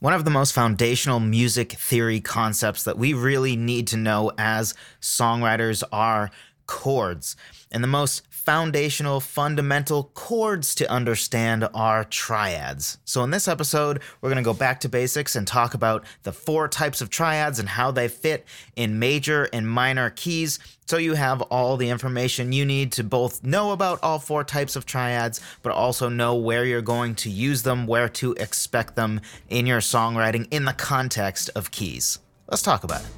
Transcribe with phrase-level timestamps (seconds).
[0.00, 4.72] One of the most foundational music theory concepts that we really need to know as
[5.00, 6.30] songwriters are
[6.66, 7.34] chords.
[7.72, 12.96] And the most foundational, fundamental chords to understand are triads.
[13.04, 16.32] So, in this episode, we're going to go back to basics and talk about the
[16.32, 20.60] four types of triads and how they fit in major and minor keys.
[20.86, 24.76] So, you have all the information you need to both know about all four types
[24.76, 29.20] of triads, but also know where you're going to use them, where to expect them
[29.50, 32.18] in your songwriting in the context of keys.
[32.48, 33.17] Let's talk about it.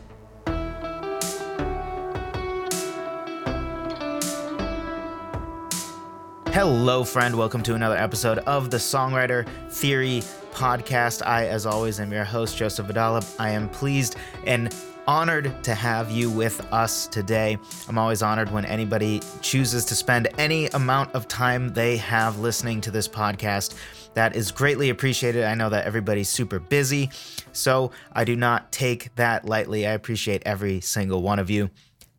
[6.53, 7.39] Hello, friend.
[7.39, 11.25] Welcome to another episode of the Songwriter Theory podcast.
[11.25, 13.25] I, as always, am your host, Joseph Vidala.
[13.39, 14.75] I am pleased and
[15.07, 17.57] honored to have you with us today.
[17.89, 22.81] I'm always honored when anybody chooses to spend any amount of time they have listening
[22.81, 23.77] to this podcast.
[24.15, 25.45] That is greatly appreciated.
[25.45, 27.11] I know that everybody's super busy,
[27.53, 29.87] so I do not take that lightly.
[29.87, 31.71] I appreciate every single one of you.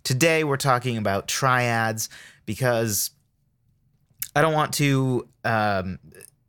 [0.06, 2.08] Today, we're talking about triads
[2.46, 3.12] because
[4.36, 6.00] I don't want to um,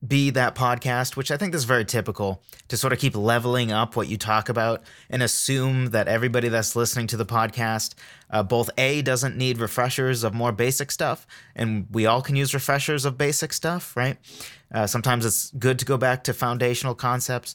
[0.06, 3.94] be that podcast, which I think is very typical to sort of keep leveling up
[3.94, 7.94] what you talk about and assume that everybody that's listening to the podcast,
[8.30, 12.52] uh, both A, doesn't need refreshers of more basic stuff, and we all can use
[12.52, 14.17] refreshers of basic stuff, right?
[14.74, 17.55] Uh, sometimes it's good to go back to foundational concepts.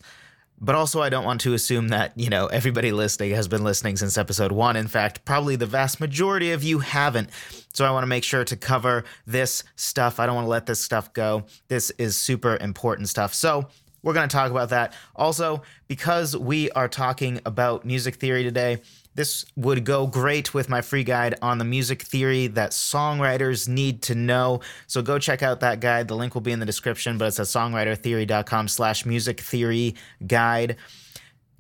[0.60, 3.96] But also, I don't want to assume that, you know, everybody listening has been listening
[3.96, 4.76] since episode one.
[4.76, 7.30] In fact, probably the vast majority of you haven't.
[7.74, 10.20] So I want to make sure to cover this stuff.
[10.20, 11.44] I don't want to let this stuff go.
[11.68, 13.36] This is super important stuff.
[13.36, 13.68] So
[14.02, 14.94] we're going to talk about that.
[15.16, 18.82] Also, because we are talking about music theory today,
[19.18, 24.04] this would go great with my free guide on the music theory that songwriters need
[24.04, 24.62] to know.
[24.86, 26.08] So go check out that guide.
[26.08, 29.96] The link will be in the description, but it's at songwritertheory.com slash music theory
[30.28, 30.76] guide.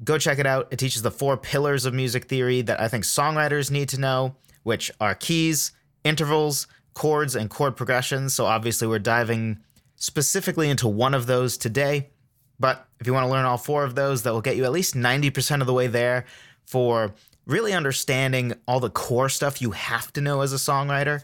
[0.03, 0.67] Go check it out.
[0.69, 4.35] It teaches the four pillars of music theory that I think songwriters need to know,
[4.61, 5.71] which are keys,
[6.03, 8.35] intervals, chords, and chord progressions.
[8.35, 9.57] So obviously, we're diving
[9.95, 12.11] specifically into one of those today.
[12.59, 14.71] But if you want to learn all four of those, that will get you at
[14.71, 16.25] least 90% of the way there
[16.67, 17.15] for
[17.47, 21.21] really understanding all the core stuff you have to know as a songwriter.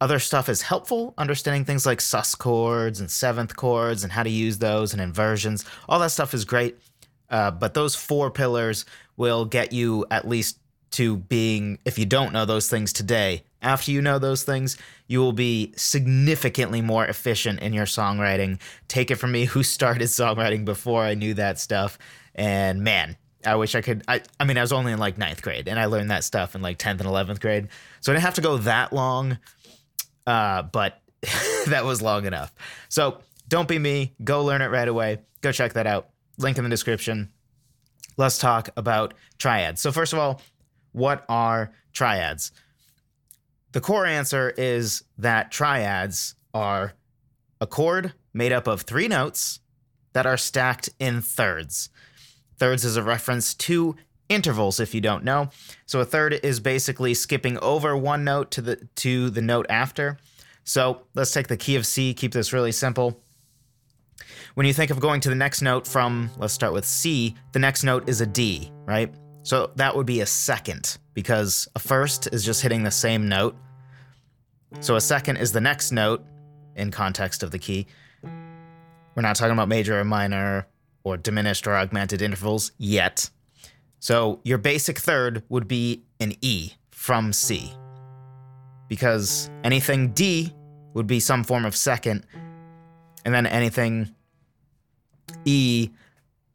[0.00, 4.30] Other stuff is helpful, understanding things like sus chords and seventh chords and how to
[4.30, 5.64] use those and inversions.
[5.88, 6.76] All that stuff is great.
[7.30, 8.84] Uh, but those four pillars
[9.16, 10.58] will get you at least
[10.92, 14.76] to being, if you don't know those things today, after you know those things,
[15.06, 18.60] you will be significantly more efficient in your songwriting.
[18.88, 21.98] Take it from me, who started songwriting before I knew that stuff.
[22.34, 24.02] And man, I wish I could.
[24.06, 26.54] I, I mean, I was only in like ninth grade, and I learned that stuff
[26.54, 27.68] in like 10th and 11th grade.
[28.00, 29.38] So I didn't have to go that long,
[30.26, 31.00] uh, but
[31.66, 32.52] that was long enough.
[32.88, 34.14] So don't be me.
[34.22, 35.18] Go learn it right away.
[35.40, 36.08] Go check that out.
[36.38, 37.30] Link in the description.
[38.16, 39.80] Let's talk about triads.
[39.80, 40.40] So, first of all,
[40.92, 42.52] what are triads?
[43.72, 46.94] The core answer is that triads are
[47.60, 49.60] a chord made up of three notes
[50.12, 51.88] that are stacked in thirds.
[52.60, 53.96] Thirds is a reference to
[54.28, 55.48] intervals if you don't know.
[55.86, 60.18] So a third is basically skipping over one note to the to the note after.
[60.62, 63.18] So let's take the key of C, keep this really simple.
[64.54, 67.58] When you think of going to the next note from, let's start with C, the
[67.58, 69.10] next note is a D, right?
[69.42, 73.56] So that would be a second because a first is just hitting the same note.
[74.80, 76.22] So a second is the next note
[76.76, 77.86] in context of the key.
[78.22, 80.66] We're not talking about major or minor
[81.04, 83.30] or diminished or augmented intervals yet.
[83.98, 87.72] So your basic third would be an E from C.
[88.88, 90.52] Because anything D
[90.94, 92.26] would be some form of second,
[93.24, 94.14] and then anything
[95.44, 95.90] E,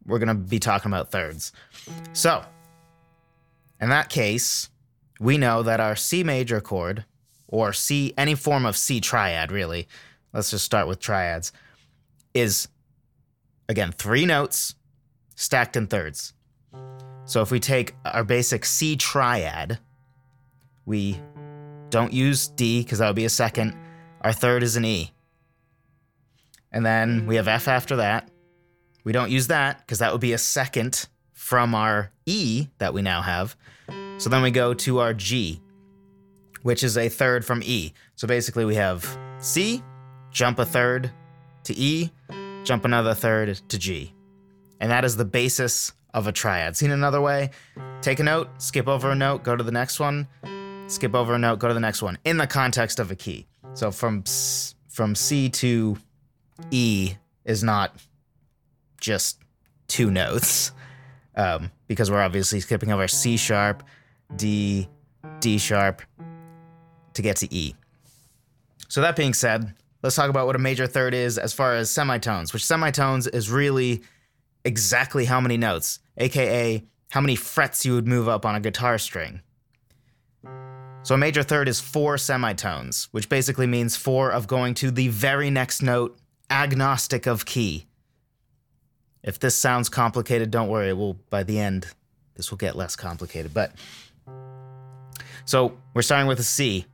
[0.06, 1.54] we're going to be talking about thirds.
[2.14, 2.44] So,
[3.80, 4.70] in that case,
[5.20, 7.06] we know that our C major chord,
[7.48, 9.88] or C, any form of C triad, really,
[10.34, 11.54] let's just start with triads,
[12.34, 12.68] is
[13.68, 14.76] again, three notes
[15.36, 16.34] stacked in thirds.
[17.26, 19.80] So if we take our basic C triad,
[20.86, 21.20] we
[21.90, 23.76] don't use D because that would be a second.
[24.22, 25.12] Our third is an E.
[26.72, 28.30] And then we have F after that.
[29.04, 33.02] We don't use that because that would be a second from our E that we
[33.02, 33.56] now have.
[34.18, 35.62] So then we go to our G,
[36.64, 37.94] which is a third from E.
[38.16, 39.84] So basically we have C,
[40.32, 41.12] jump a third
[41.64, 42.12] to E,
[42.66, 44.14] jump another third to G.
[44.82, 46.76] And that is the basis of a triad.
[46.76, 47.52] Seen another way?
[48.02, 50.28] Take a note, skip over a note, go to the next one,
[50.88, 53.46] skip over a note, go to the next one in the context of a key.
[53.74, 54.24] So from
[54.90, 55.98] from C to
[56.72, 57.16] E
[57.46, 57.96] is not
[59.00, 59.40] just
[59.88, 60.72] two notes
[61.36, 63.84] um, because we're obviously skipping over C sharp,
[64.36, 64.90] D,
[65.40, 66.02] D sharp
[67.14, 67.76] to get to E.
[68.88, 69.74] So, that being said,
[70.06, 73.50] let's talk about what a major third is as far as semitones, which semitones is
[73.50, 74.04] really
[74.64, 79.00] exactly how many notes, aka how many frets you would move up on a guitar
[79.00, 79.42] string.
[81.02, 85.08] So a major third is four semitones, which basically means four of going to the
[85.08, 86.20] very next note,
[86.52, 87.88] agnostic of key.
[89.24, 90.94] If this sounds complicated, don't worry.
[90.94, 91.88] We'll by the end,
[92.36, 93.56] this will get less complicated.
[93.56, 93.72] But
[95.46, 96.86] so we're starting with a C.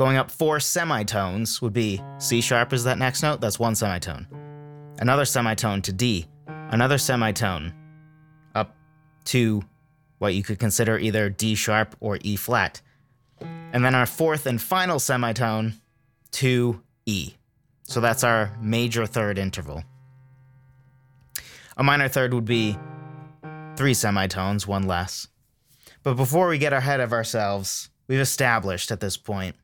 [0.00, 3.42] Going up four semitones would be C sharp is that next note.
[3.42, 4.26] That's one semitone.
[4.98, 6.26] Another semitone to D.
[6.46, 7.74] Another semitone
[8.54, 8.74] up
[9.26, 9.62] to
[10.16, 12.80] what you could consider either D sharp or E flat
[13.42, 15.74] and then our fourth and final semitone
[16.30, 17.34] to E.
[17.82, 19.84] So that's our major third interval.
[21.76, 22.74] A minor third would be
[23.76, 25.28] three semitones, one less.
[26.02, 29.56] But before we get ahead of ourselves, we've established at this point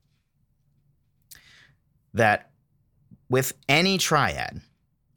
[2.17, 2.51] that
[3.29, 4.61] with any triad,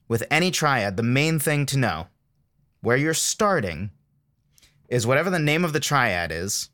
[0.08, 2.08] with any triad, the main thing to know
[2.82, 3.92] where you're starting
[4.88, 6.70] is whatever the name of the triad is,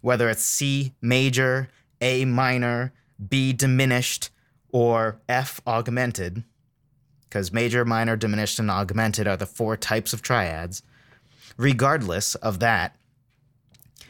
[0.00, 1.68] whether it's C major,
[2.00, 2.92] A minor,
[3.28, 4.30] B diminished,
[4.70, 6.42] or F augmented,
[7.22, 10.82] because major, minor, diminished, and augmented are the four types of triads.
[11.56, 12.96] Regardless of that,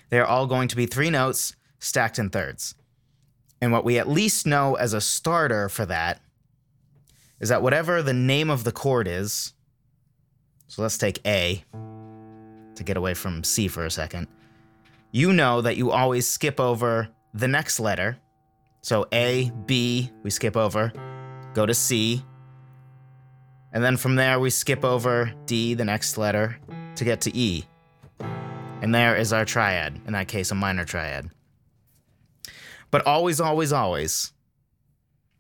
[0.08, 2.74] they're all going to be three notes stacked in thirds.
[3.64, 6.20] And what we at least know as a starter for that
[7.40, 9.54] is that whatever the name of the chord is,
[10.68, 11.64] so let's take A
[12.74, 14.28] to get away from C for a second
[15.14, 18.18] you know that you always skip over the next letter.
[18.82, 20.92] So A, B, we skip over,
[21.54, 22.24] go to C.
[23.72, 26.58] And then from there, we skip over D, the next letter,
[26.96, 27.64] to get to E.
[28.82, 31.30] And there is our triad, in that case, a minor triad.
[32.94, 34.32] But always, always, always,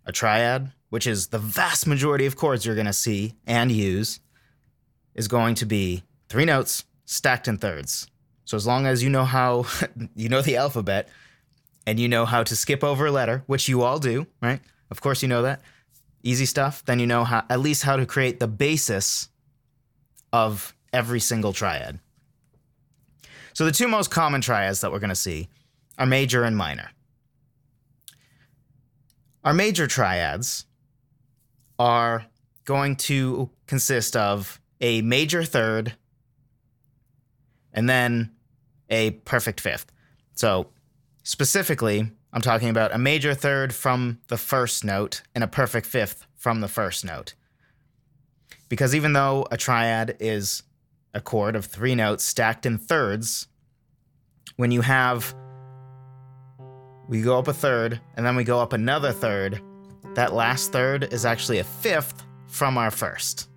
[0.04, 4.18] a triad, which is the vast majority of chords you're going to see and use,
[5.14, 8.10] is going to be three notes stacked in thirds.
[8.44, 9.66] So as long as you know how
[10.16, 11.08] you know the alphabet
[11.86, 14.60] and you know how to skip over a letter, which you all do, right?
[14.90, 15.62] Of course you know that.
[16.24, 16.84] Easy stuff.
[16.84, 19.28] Then you know how at least how to create the basis
[20.32, 22.00] of every single triad.
[23.52, 25.50] So the two most common triads that we're going to see
[25.98, 26.90] are major and minor.
[29.44, 30.64] Our major triads
[31.78, 32.24] are
[32.64, 35.94] going to consist of a major third
[37.72, 38.30] and then
[38.88, 39.92] a perfect fifth.
[40.34, 40.68] So,
[41.24, 46.26] specifically, I'm talking about a major third from the first note and a perfect fifth
[46.36, 47.34] from the first note.
[48.68, 50.62] Because even though a triad is
[51.12, 53.46] a chord of three notes stacked in thirds,
[54.56, 55.34] when you have
[57.08, 59.60] we go up a third and then we go up another third,
[60.14, 63.48] that last third is actually a fifth from our first.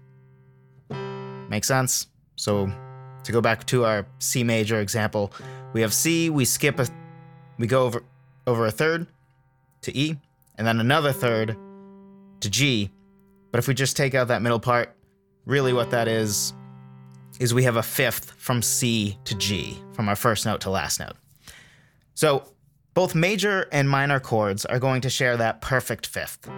[1.50, 2.08] Make sense?
[2.36, 2.70] So
[3.24, 5.32] to go back to our C major example,
[5.74, 6.88] we have C, we skip a,
[7.58, 8.04] we go over
[8.46, 9.08] over a third
[9.82, 10.16] to E,
[10.56, 11.58] and then another third
[12.40, 12.90] to G.
[13.52, 14.96] But if we just take out that middle part,
[15.46, 16.54] really what that is,
[17.40, 21.00] is we have a fifth from C to G, from our first note to last
[21.00, 21.16] note.
[22.16, 22.44] So
[22.98, 26.50] both major and minor chords are going to share that perfect fifth.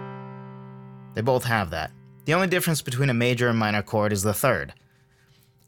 [1.12, 1.90] They both have that.
[2.24, 4.72] The only difference between a major and minor chord is the third.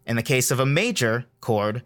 [0.07, 1.83] In the case of a major chord,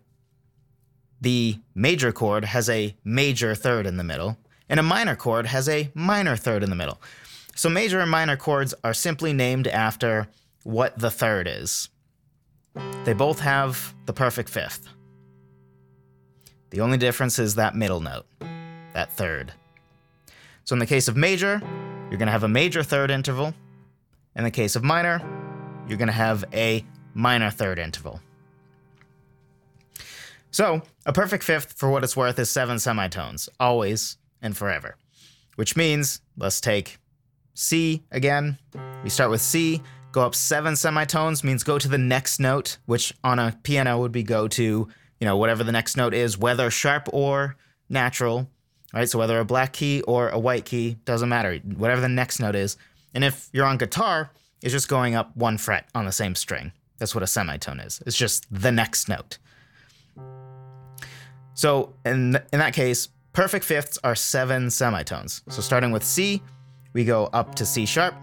[1.20, 4.38] the major chord has a major third in the middle,
[4.68, 7.02] and a minor chord has a minor third in the middle.
[7.56, 10.28] So major and minor chords are simply named after
[10.62, 11.88] what the third is.
[13.02, 14.86] They both have the perfect fifth.
[16.70, 18.26] The only difference is that middle note,
[18.96, 19.52] that third.
[20.64, 21.60] So in the case of major,
[22.08, 23.52] you're going to have a major third interval.
[24.34, 25.20] In the case of minor,
[25.86, 28.20] you're going to have a minor third interval.
[30.50, 34.96] So, a perfect fifth, for what it's worth, is seven semitones, always and forever.
[35.56, 36.96] Which means, let's take
[37.52, 38.56] C again.
[39.04, 43.12] We start with C, go up seven semitones, means go to the next note, which
[43.22, 46.70] on a piano would be go to, you know, whatever the next note is, whether
[46.70, 47.56] sharp or
[47.90, 48.48] natural,
[48.96, 49.10] right?
[49.10, 52.54] So whether a black key or a white key, doesn't matter, whatever the next note
[52.54, 52.78] is.
[53.14, 54.30] And if you're on guitar,
[54.62, 56.72] it's just going up one fret on the same string.
[56.98, 58.02] That's what a semitone is.
[58.06, 59.36] It's just the next note.
[61.52, 65.42] So in in that case, perfect fifths are seven semitones.
[65.50, 66.42] So starting with C,
[66.94, 68.14] we go up to C sharp,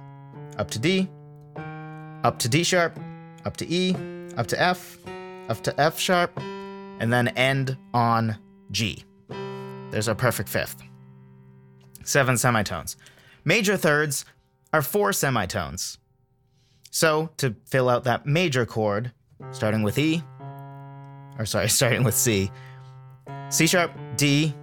[0.57, 1.07] up to D,
[2.23, 2.99] up to D sharp,
[3.45, 3.95] up to E,
[4.37, 4.97] up to F,
[5.49, 6.35] up to F sharp,
[6.99, 8.37] and then end on
[8.71, 9.05] G.
[9.93, 10.81] There's our perfect fifth.
[12.03, 12.97] Seven semitones.
[13.45, 14.25] Major thirds
[14.73, 15.99] are four semitones.
[16.89, 19.11] So, to fill out that major chord,
[19.51, 20.23] starting with E,
[21.37, 22.51] or sorry, starting with C,
[23.49, 24.55] C sharp, D,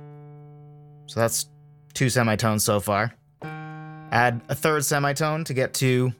[1.07, 1.47] so that's
[1.95, 3.15] two semitones so far.
[4.11, 6.13] Add a third semitone to get to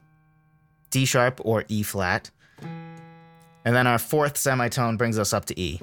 [0.91, 2.31] D sharp or E flat.
[3.65, 5.81] And then our fourth semitone brings us up to E.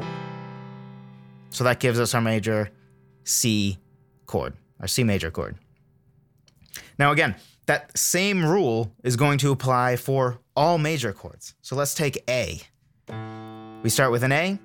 [1.50, 2.70] So that gives us our major
[3.28, 3.78] C
[4.26, 5.58] chord, our C major chord.
[6.98, 11.54] Now, again, that same rule is going to apply for all major chords.
[11.62, 12.62] So let's take A.
[13.84, 14.58] We start with an A,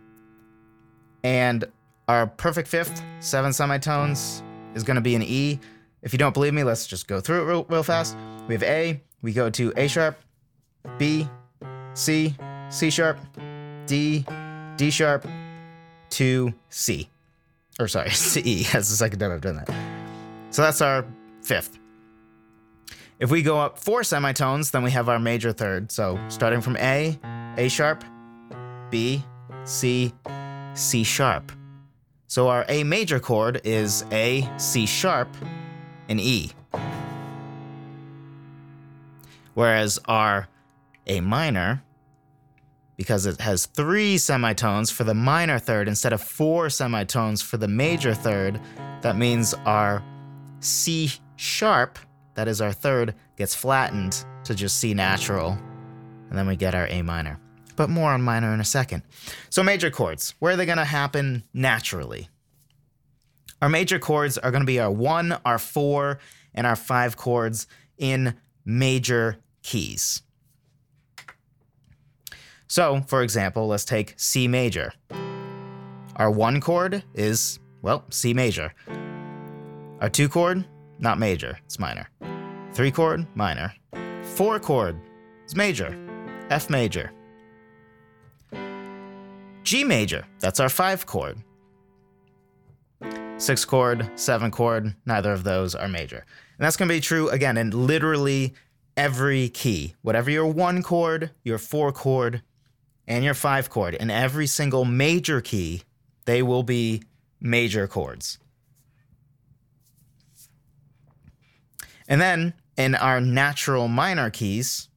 [1.25, 1.65] and
[2.09, 4.43] our perfect fifth, seven semitones,
[4.75, 5.59] is going to be an E.
[6.03, 8.17] If you don't believe me, let's just go through it real, real fast.
[8.49, 10.19] We have A, we go to A sharp,
[10.99, 11.29] B,
[11.95, 12.35] C,
[12.71, 13.19] C sharp,
[13.87, 14.25] D,
[14.77, 15.27] D sharp,
[16.11, 17.09] to C.
[17.79, 18.65] Or sorry, C.
[18.65, 19.71] That's the second time I've done that.
[20.51, 21.05] So that's our
[21.43, 21.79] fifth.
[23.19, 25.93] If we go up four semitones, then we have our major third.
[25.93, 27.19] So starting from A,
[27.57, 28.05] A sharp,
[28.91, 29.23] B,
[29.65, 30.13] C,
[30.75, 31.53] C sharp.
[32.27, 35.29] So our A major chord is A, C sharp,
[36.09, 36.51] and E.
[39.55, 40.49] Whereas our
[41.07, 41.83] A minor,
[43.03, 47.67] because it has three semitones for the minor third instead of four semitones for the
[47.67, 48.61] major third,
[49.01, 50.05] that means our
[50.61, 51.99] C sharp
[52.37, 55.59] that is our third, gets flattened to just C natural,
[56.31, 57.41] and then we get our A minor.
[57.75, 59.03] But more on minor in a second.
[59.51, 62.29] So, major chords, where are they to happen naturally?
[63.61, 66.21] Our major chords are to be our one, our four,
[66.55, 67.67] and our five chords
[67.99, 70.23] in major keys.
[72.73, 74.95] So, for example, let's take C major.
[76.17, 78.73] Our one chord is, well, C major.
[80.01, 80.65] Our two chord,
[80.99, 82.09] not major, it's minor.
[82.73, 83.75] Three chord, minor.
[84.23, 84.99] Four chord
[85.45, 85.95] is major,
[86.49, 87.13] F major.
[89.65, 91.37] G major, that's our five chord.
[93.37, 96.25] Six chord, seven chord, neither of those are major.
[96.57, 98.55] And that's gonna be true again in literally
[98.97, 99.95] every key.
[100.01, 102.43] Whatever your one chord, your four chord,
[103.13, 105.83] and your five chord, in every single major key,
[106.25, 107.03] they will be
[107.43, 108.39] major chords.
[112.09, 114.89] And then in our natural minor keys,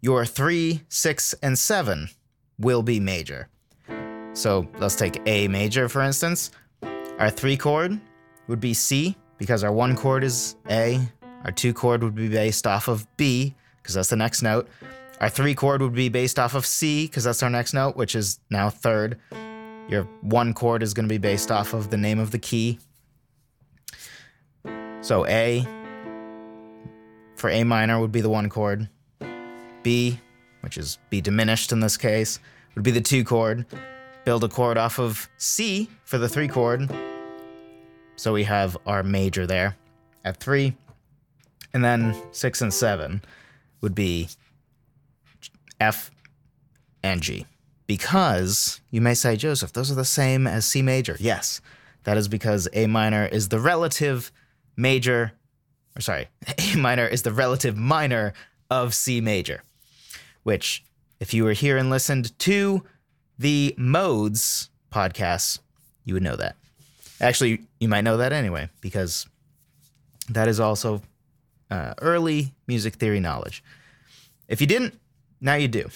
[0.00, 2.08] your three, six, and seven
[2.58, 3.48] will be major.
[4.32, 6.50] So let's take A major, for instance.
[7.18, 8.00] Our three chord
[8.46, 10.98] would be C because our one chord is A.
[11.44, 14.66] Our two chord would be based off of B because that's the next note.
[15.20, 18.14] Our three chord would be based off of C because that's our next note, which
[18.14, 19.18] is now third.
[19.88, 22.78] Your one chord is going to be based off of the name of the key.
[25.00, 25.66] So A,
[27.36, 28.88] for A minor would be the one chord.
[29.82, 30.20] B,
[30.60, 32.38] which is B diminished in this case,
[32.74, 33.66] would be the two chord.
[34.24, 36.92] Build a chord off of C for the three chord.
[38.16, 39.76] So we have our major there
[40.24, 40.76] at three.
[41.72, 43.22] And then six and seven
[43.80, 44.28] would be
[45.80, 46.10] F
[47.02, 47.46] and G.
[47.86, 51.16] Because you may say, Joseph, those are the same as C major.
[51.18, 51.60] Yes,
[52.04, 54.30] that is because A minor is the relative
[54.76, 55.32] major
[55.98, 58.32] or sorry, A minor is the relative minor
[58.70, 59.62] of C major,
[60.44, 60.84] which,
[61.20, 62.84] if you were here and listened to
[63.38, 65.58] the modes podcasts,
[66.04, 66.56] you would know that.
[67.20, 69.26] Actually, you might know that anyway, because
[70.28, 71.02] that is also
[71.70, 73.62] uh, early music theory knowledge.
[74.46, 74.98] If you didn't,
[75.40, 75.88] now you do.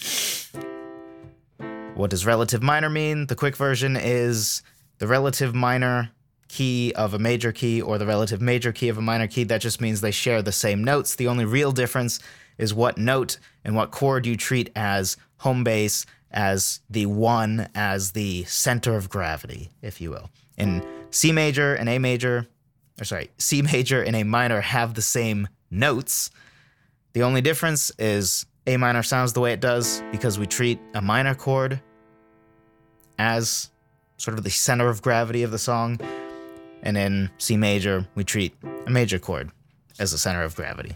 [1.95, 3.27] What does relative minor mean?
[3.27, 4.63] The quick version is
[4.97, 6.09] the relative minor
[6.47, 9.43] key of a major key or the relative major key of a minor key.
[9.43, 11.15] That just means they share the same notes.
[11.15, 12.19] The only real difference
[12.57, 18.11] is what note and what chord you treat as home base, as the one, as
[18.11, 20.29] the center of gravity, if you will.
[20.57, 22.47] In C major and A major,
[22.99, 26.29] or sorry, C major and A minor have the same notes.
[27.13, 31.01] The only difference is A minor sounds the way it does because we treat a
[31.01, 31.81] minor chord
[33.19, 33.69] as
[34.17, 35.99] sort of the center of gravity of the song,
[36.81, 38.55] and in C major, we treat
[38.85, 39.51] a major chord
[39.99, 40.95] as the center of gravity.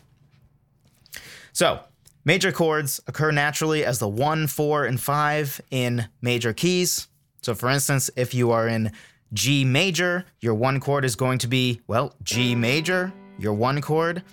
[1.51, 1.81] So,
[2.24, 7.07] major chords occur naturally as the 1, 4, and 5 in major keys.
[7.41, 8.91] So, for instance, if you are in
[9.33, 14.24] G major, your one chord is going to be, well, G major, your one chord,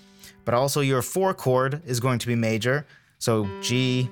[0.44, 2.86] but also your four chord is going to be major.
[3.24, 4.10] So, G,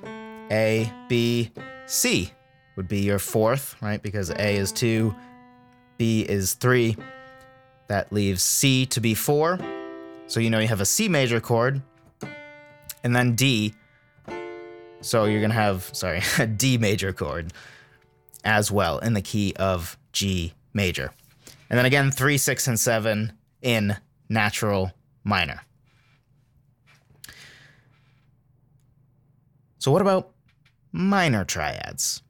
[0.49, 1.51] A, B,
[1.85, 2.31] C
[2.75, 4.01] would be your fourth, right?
[4.01, 5.13] Because A is two,
[5.99, 6.97] B is three.
[7.89, 9.59] That leaves C to be four.
[10.25, 11.83] So you know you have a C major chord,
[13.03, 13.75] and then D.
[15.01, 17.53] So you're gonna have, sorry, a D major chord
[18.43, 21.11] as well in the key of G major.
[21.69, 23.95] And then again, three, six, and seven in
[24.27, 24.91] natural
[25.23, 25.61] minor.
[29.83, 30.31] So, what about
[30.93, 32.23] minor triads?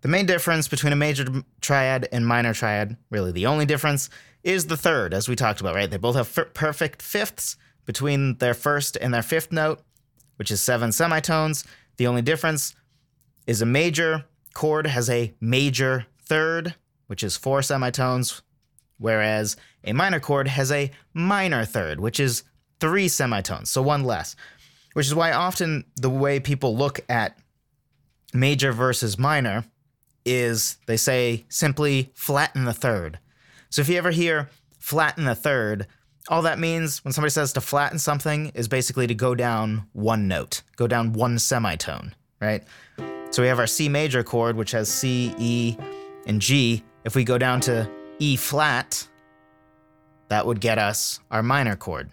[0.00, 4.10] The main difference between a major triad and minor triad, really the only difference,
[4.42, 5.88] is the third, as we talked about, right?
[5.88, 9.78] They both have f- perfect fifths between their first and their fifth note,
[10.38, 11.62] which is seven semitones.
[11.98, 12.74] The only difference
[13.46, 16.74] is a major chord has a major third,
[17.06, 18.42] which is four semitones,
[18.98, 22.42] whereas a minor chord has a minor third, which is
[22.80, 24.34] three semitones, so one less.
[24.96, 27.36] Which is why often the way people look at
[28.32, 29.66] major versus minor
[30.24, 33.18] is they say simply flatten the third.
[33.68, 34.48] So if you ever hear
[34.78, 35.86] flatten the third,
[36.30, 40.28] all that means when somebody says to flatten something is basically to go down one
[40.28, 42.64] note, go down one semitone, right?
[43.32, 45.76] So we have our C major chord, which has C, E,
[46.26, 46.82] and G.
[47.04, 47.86] If we go down to
[48.18, 49.06] E flat,
[50.28, 52.08] that would get us our minor chord.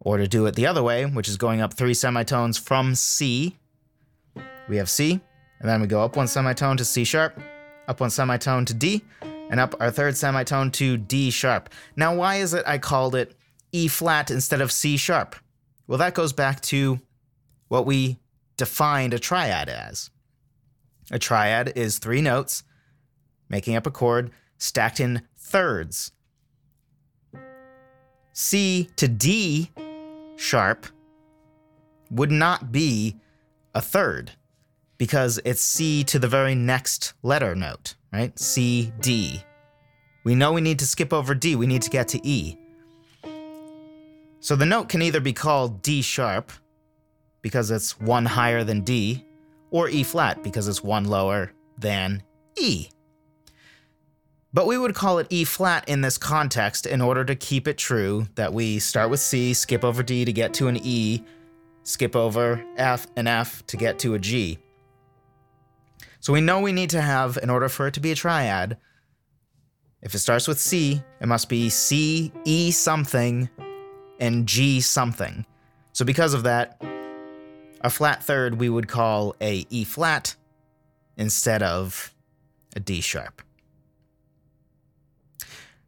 [0.00, 3.56] Or to do it the other way, which is going up three semitones from C,
[4.68, 5.20] we have C,
[5.60, 7.38] and then we go up one semitone to C sharp,
[7.86, 9.02] up one semitone to D,
[9.50, 11.68] and up our third semitone to D sharp.
[11.96, 13.34] Now, why is it I called it
[13.72, 15.36] E flat instead of C sharp?
[15.86, 17.00] Well, that goes back to
[17.68, 18.18] what we
[18.56, 20.10] defined a triad as.
[21.10, 22.62] A triad is three notes
[23.48, 26.12] making up a chord stacked in thirds.
[28.32, 29.70] C to D
[30.40, 30.86] sharp
[32.10, 33.16] would not be
[33.74, 34.32] a third
[34.96, 38.36] because it's C to the very next letter note, right?
[38.38, 39.42] C, D.
[40.24, 42.56] We know we need to skip over D, we need to get to E.
[44.40, 46.52] So the note can either be called D sharp
[47.42, 49.26] because it's one higher than D,
[49.70, 52.22] or E flat because it's one lower than
[52.58, 52.88] E.
[54.52, 57.78] But we would call it E flat in this context in order to keep it
[57.78, 61.22] true that we start with C, skip over D to get to an E,
[61.84, 64.58] skip over F and F to get to a G.
[66.18, 68.76] So we know we need to have, in order for it to be a triad,
[70.02, 73.48] if it starts with C, it must be C, E something,
[74.18, 75.46] and G something.
[75.92, 76.82] So because of that,
[77.82, 80.34] a flat third we would call a E flat
[81.16, 82.12] instead of
[82.74, 83.42] a D sharp.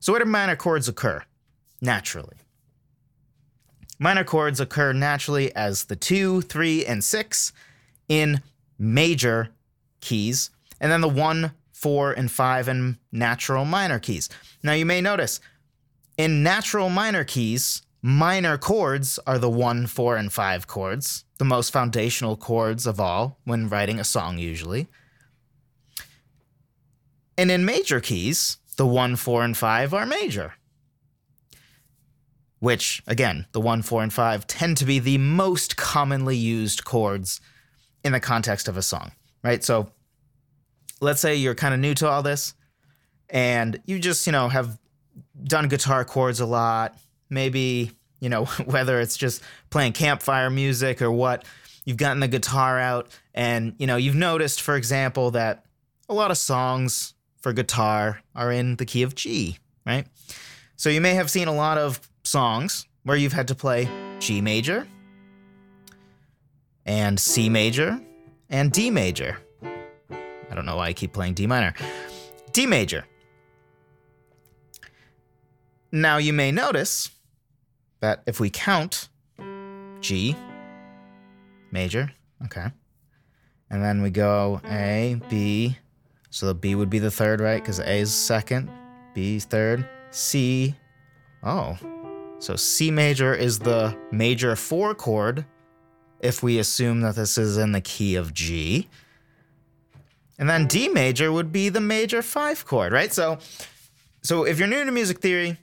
[0.02, 1.22] So where do minor chords occur?
[1.80, 2.34] Naturally.
[4.00, 7.52] Minor chords occur naturally as the 2, 3, and 6
[8.08, 8.42] in
[8.76, 9.50] major
[10.00, 14.28] keys, and then the one, four, and five in natural minor keys.
[14.64, 15.38] Now you may notice
[16.18, 21.72] in natural minor keys, minor chords are the one, four, and five chords, the most
[21.72, 24.88] foundational chords of all when writing a song, usually.
[27.38, 30.54] And in major keys, the one, four, and five are major.
[32.58, 37.40] Which, again, the one, four, and five tend to be the most commonly used chords
[38.04, 39.62] in the context of a song right?
[39.62, 39.90] So
[41.00, 42.54] let's say you're kind of new to all this
[43.28, 44.78] and you just, you know, have
[45.42, 46.98] done guitar chords a lot.
[47.28, 51.44] Maybe, you know, whether it's just playing campfire music or what,
[51.84, 55.64] you've gotten the guitar out and, you know, you've noticed, for example, that
[56.08, 60.06] a lot of songs for guitar are in the key of G, right?
[60.76, 63.88] So you may have seen a lot of songs where you've had to play
[64.20, 64.86] G major
[66.86, 68.00] and C major
[68.48, 69.38] and D major.
[69.62, 71.74] I don't know why I keep playing D minor.
[72.52, 73.04] D major.
[75.90, 77.10] Now you may notice
[78.00, 79.08] that if we count
[80.00, 80.36] G
[81.72, 82.12] major,
[82.44, 82.68] okay,
[83.70, 85.76] and then we go A, B,
[86.32, 87.62] so the B would be the third, right?
[87.62, 88.70] Because A is second,
[89.14, 90.74] B third, C.
[91.42, 91.76] Oh,
[92.38, 95.44] so C major is the major four chord
[96.20, 98.88] if we assume that this is in the key of G.
[100.38, 103.12] And then D major would be the major 5 chord, right?
[103.12, 103.38] So
[104.22, 105.58] so if you're new to music theory,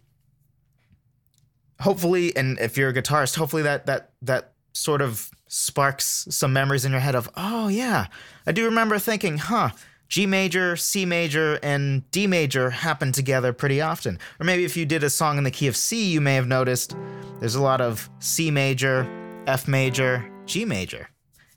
[1.82, 6.86] hopefully and if you're a guitarist, hopefully that that that sort of sparks some memories
[6.86, 8.06] in your head of, "Oh yeah,
[8.46, 9.72] I do remember thinking, huh,
[10.10, 14.18] G major, C major, and D major happen together pretty often.
[14.40, 16.48] Or maybe if you did a song in the key of C, you may have
[16.48, 16.96] noticed
[17.40, 19.08] there's a lot of C major,
[19.46, 21.10] F major, G major.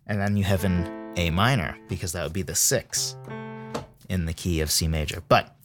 [0.06, 3.16] And then you have an A minor, because that would be the six
[4.10, 5.22] in the key of C major.
[5.28, 5.56] But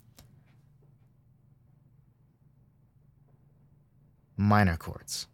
[4.38, 5.28] minor chords.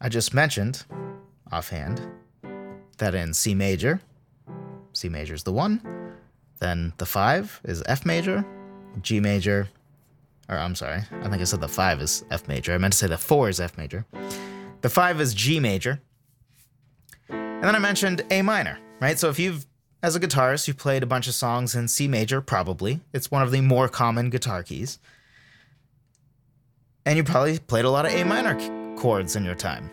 [0.00, 0.84] I just mentioned
[1.50, 2.06] offhand
[2.98, 4.00] that in C major,
[4.92, 5.80] C major is the one,
[6.60, 8.44] then the five is F major,
[9.00, 9.68] G major,
[10.48, 12.74] or I'm sorry, I think I said the five is F major.
[12.74, 14.04] I meant to say the four is F major.
[14.80, 16.00] The five is G major.
[17.28, 19.18] And then I mentioned A minor, right?
[19.18, 19.66] So if you've,
[20.02, 23.00] as a guitarist, you've played a bunch of songs in C major, probably.
[23.12, 24.98] It's one of the more common guitar keys.
[27.04, 28.56] And you probably played a lot of A minor
[28.96, 29.90] chords in your time.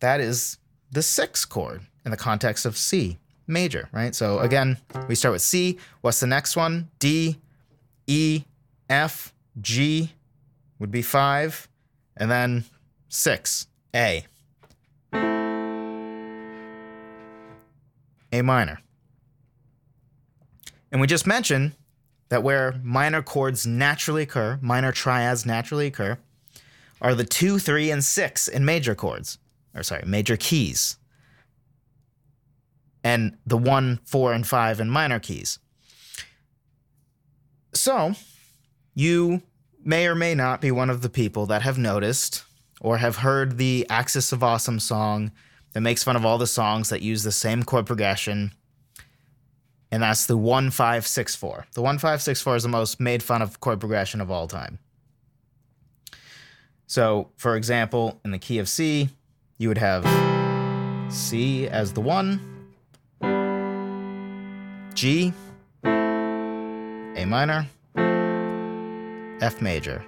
[0.00, 0.58] That is
[0.90, 4.14] the sixth chord in the context of C major, right?
[4.14, 5.78] So again, we start with C.
[6.02, 6.90] What's the next one?
[6.98, 7.38] D,
[8.06, 8.44] E,
[8.88, 10.12] F, G
[10.78, 11.68] would be five,
[12.16, 12.64] and then
[13.08, 14.24] six, A.
[18.30, 18.80] A minor.
[20.92, 21.72] And we just mentioned
[22.28, 26.18] that where minor chords naturally occur, minor triads naturally occur,
[27.00, 29.38] are the two, three, and six in major chords,
[29.74, 30.98] or sorry, major keys,
[33.04, 35.58] and the one, four, and five in minor keys.
[37.74, 38.14] So,
[38.94, 39.42] you
[39.84, 42.44] may or may not be one of the people that have noticed
[42.80, 45.32] or have heard the Axis of Awesome song
[45.72, 48.52] that makes fun of all the songs that use the same chord progression.
[49.90, 51.66] And that's the 1564.
[51.72, 54.78] The 1564 is the most made fun of chord progression of all time.
[56.86, 59.10] So, for example, in the key of C,
[59.58, 60.04] you would have
[61.12, 62.57] C as the 1,
[64.98, 65.32] G,
[65.84, 67.68] A minor,
[69.40, 70.04] F major,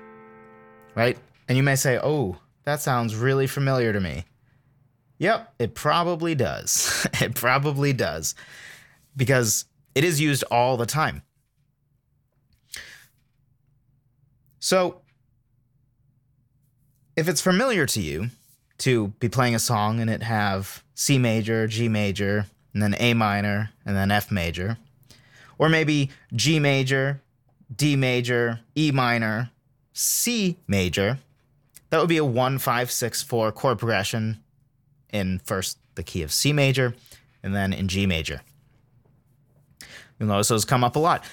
[0.97, 1.17] right?
[1.49, 4.25] And you may say, oh, that sounds really familiar to me.
[5.19, 7.07] Yep, it probably does.
[7.21, 8.35] it probably does.
[9.17, 11.23] Because it is used all the time.
[14.59, 15.03] So,
[17.17, 18.31] if it's familiar to you
[18.79, 23.15] to be playing a song and it have C major, G major, and then A
[23.15, 24.79] minor, and then F major,
[25.59, 27.21] or maybe G major,
[27.75, 29.51] D major, E minor,
[29.93, 31.19] C major,
[31.91, 34.43] that would be a 1 5 6 4 chord progression
[35.13, 36.95] in first the key of C major
[37.43, 38.43] and then in G major.
[40.19, 41.25] You'll notice those come up a lot.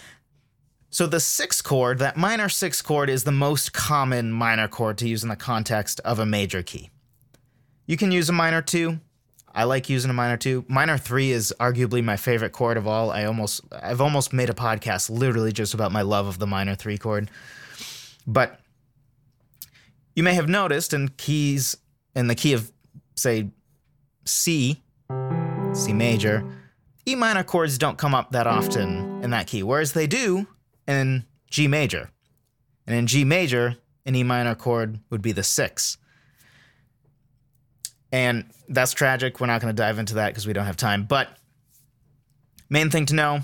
[0.90, 5.08] So the sixth chord, that minor sixth chord, is the most common minor chord to
[5.08, 6.90] use in the context of a major key.
[7.86, 9.00] You can use a minor two.
[9.58, 10.64] I like using a minor two.
[10.68, 13.10] Minor three is arguably my favorite chord of all.
[13.10, 16.76] I almost I've almost made a podcast literally just about my love of the minor
[16.76, 17.32] three chord.
[18.28, 18.60] But
[20.16, 21.76] you may have noticed in keys
[22.16, 22.72] in the key of
[23.16, 23.50] say
[24.26, 24.80] C,
[25.74, 26.48] C major,
[27.08, 30.46] E minor chords don't come up that often in that key, whereas they do
[30.88, 32.12] in G major.
[32.86, 35.98] And in G major, an E minor chord would be the six.
[38.12, 39.40] And that's tragic.
[39.40, 41.04] We're not going to dive into that because we don't have time.
[41.04, 41.30] But
[42.70, 43.42] main thing to know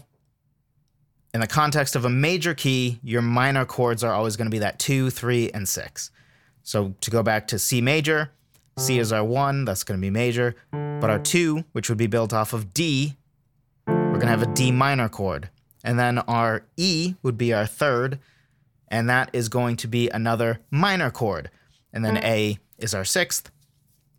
[1.33, 4.59] in the context of a major key, your minor chords are always going to be
[4.59, 6.11] that two, three, and six.
[6.61, 8.31] So to go back to C major,
[8.77, 10.55] C is our one, that's going to be major.
[10.71, 13.15] But our two, which would be built off of D,
[13.87, 15.49] we're going to have a D minor chord.
[15.83, 18.19] And then our E would be our third,
[18.87, 21.49] and that is going to be another minor chord.
[21.91, 23.51] And then A is our sixth.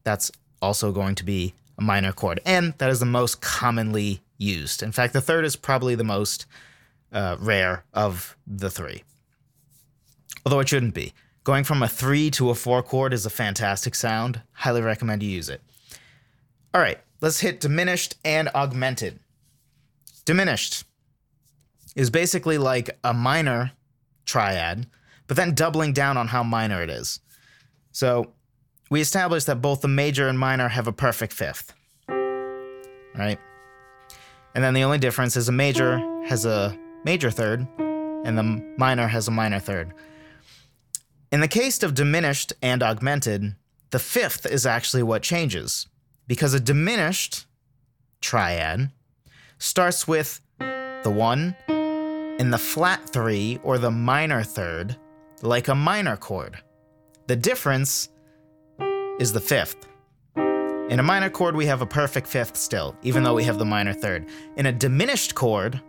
[0.05, 0.31] That's
[0.63, 2.41] also going to be a minor chord.
[2.47, 4.83] And that is the most commonly used.
[4.83, 6.47] In fact, the third is probably the most
[7.13, 9.03] uh, rare of the three.
[10.45, 11.13] Although it shouldn't be.
[11.43, 14.41] Going from a three to a four chord is a fantastic sound.
[14.53, 15.61] Highly recommend you use it.
[16.73, 19.21] All right, let's hit diminished and augmented.
[20.25, 20.85] Diminished
[21.95, 23.73] is basically like a minor
[24.25, 24.87] triad,
[25.27, 27.21] but then doubling down on how minor it is.
[27.93, 28.33] So
[28.95, 31.75] we established that both the major and minor have a perfect fifth,
[32.07, 33.41] right?
[34.55, 38.45] And then the only difference is a major has a major third, and the
[38.79, 39.93] minor has a minor third.
[41.33, 43.57] In the case of diminished and augmented,
[43.91, 45.89] the fifth is actually what changes,
[46.29, 47.47] because a diminished
[48.21, 48.93] triad
[49.59, 51.57] starts with the one
[52.39, 54.97] in the flat three or the minor third,
[55.43, 56.59] like a minor chord.
[57.27, 58.09] The difference
[59.19, 59.89] is the fifth.
[60.37, 63.65] In a minor chord, we have a perfect fifth still, even though we have the
[63.65, 64.27] minor third.
[64.57, 65.81] In a diminished chord,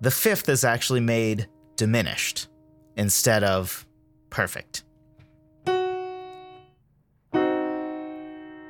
[0.00, 2.48] the fifth is actually made diminished
[2.96, 3.86] instead of
[4.30, 4.84] perfect.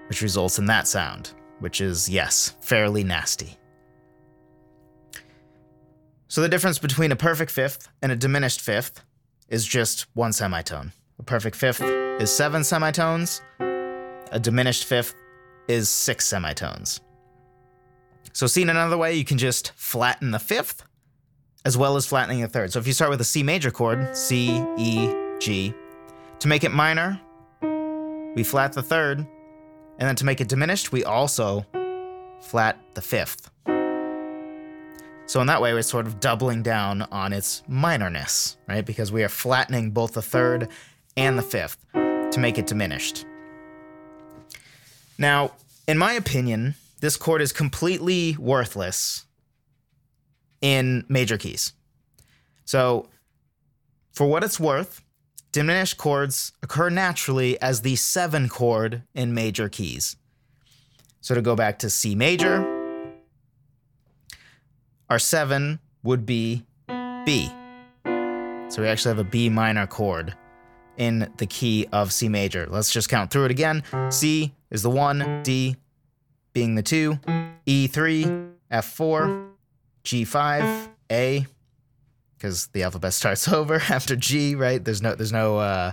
[0.08, 3.56] Which results in that sound, which is, yes, fairly nasty.
[6.26, 9.04] So the difference between a perfect fifth and a diminished fifth
[9.48, 10.92] is just one semitone.
[11.18, 11.82] A perfect fifth
[12.20, 15.14] is seven semitones, a diminished fifth
[15.68, 17.00] is six semitones.
[18.34, 20.84] So, seen another way, you can just flatten the fifth
[21.64, 22.72] as well as flattening the third.
[22.72, 25.72] So, if you start with a C major chord, C, E, G,
[26.40, 27.18] to make it minor,
[28.36, 29.28] we flat the third, and
[30.08, 31.64] then to make it diminished, we also
[32.42, 33.50] flat the fifth.
[35.24, 38.84] So in that way, we're sort of doubling down on its minorness, right?
[38.84, 40.68] Because we are flattening both the third
[41.16, 41.78] and the fifth
[42.32, 43.24] to make it diminished.
[45.18, 45.52] Now,
[45.86, 49.24] in my opinion, this chord is completely worthless
[50.60, 51.72] in major keys.
[52.64, 53.08] So,
[54.12, 55.02] for what it's worth,
[55.52, 60.16] diminished chords occur naturally as the seven chord in major keys.
[61.20, 62.64] So, to go back to C major,
[65.08, 66.64] our seven would be
[67.26, 67.50] B.
[68.68, 70.34] So, we actually have a B minor chord
[71.00, 72.66] in the key of C major.
[72.68, 73.82] Let's just count through it again.
[74.10, 75.76] C is the one, D
[76.52, 77.14] being the two,
[77.66, 79.48] E3, F4,
[80.04, 81.46] G5, A,
[82.36, 84.84] because the alphabet starts over after G, right?
[84.84, 85.92] There's no, there's no, uh,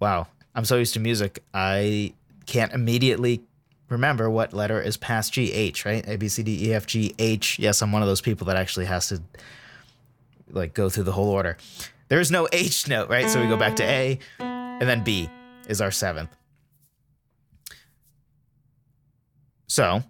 [0.00, 0.26] wow.
[0.56, 2.12] I'm so used to music, I
[2.46, 3.42] can't immediately
[3.88, 6.04] remember what letter is past G, H, right?
[6.08, 7.60] A, B, C, D, E, F, G, H.
[7.60, 9.22] Yes, I'm one of those people that actually has to
[10.50, 11.56] like go through the whole order.
[12.08, 13.28] There is no H note, right?
[13.28, 15.28] So we go back to A, and then B
[15.68, 16.30] is our seventh.
[19.66, 20.02] So,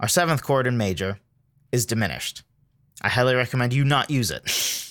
[0.00, 1.18] our seventh chord in major
[1.70, 2.42] is diminished.
[3.02, 4.42] I highly recommend you not use it.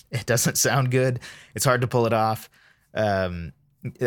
[0.12, 1.20] it doesn't sound good.
[1.56, 2.50] It's hard to pull it off,
[2.94, 3.54] um,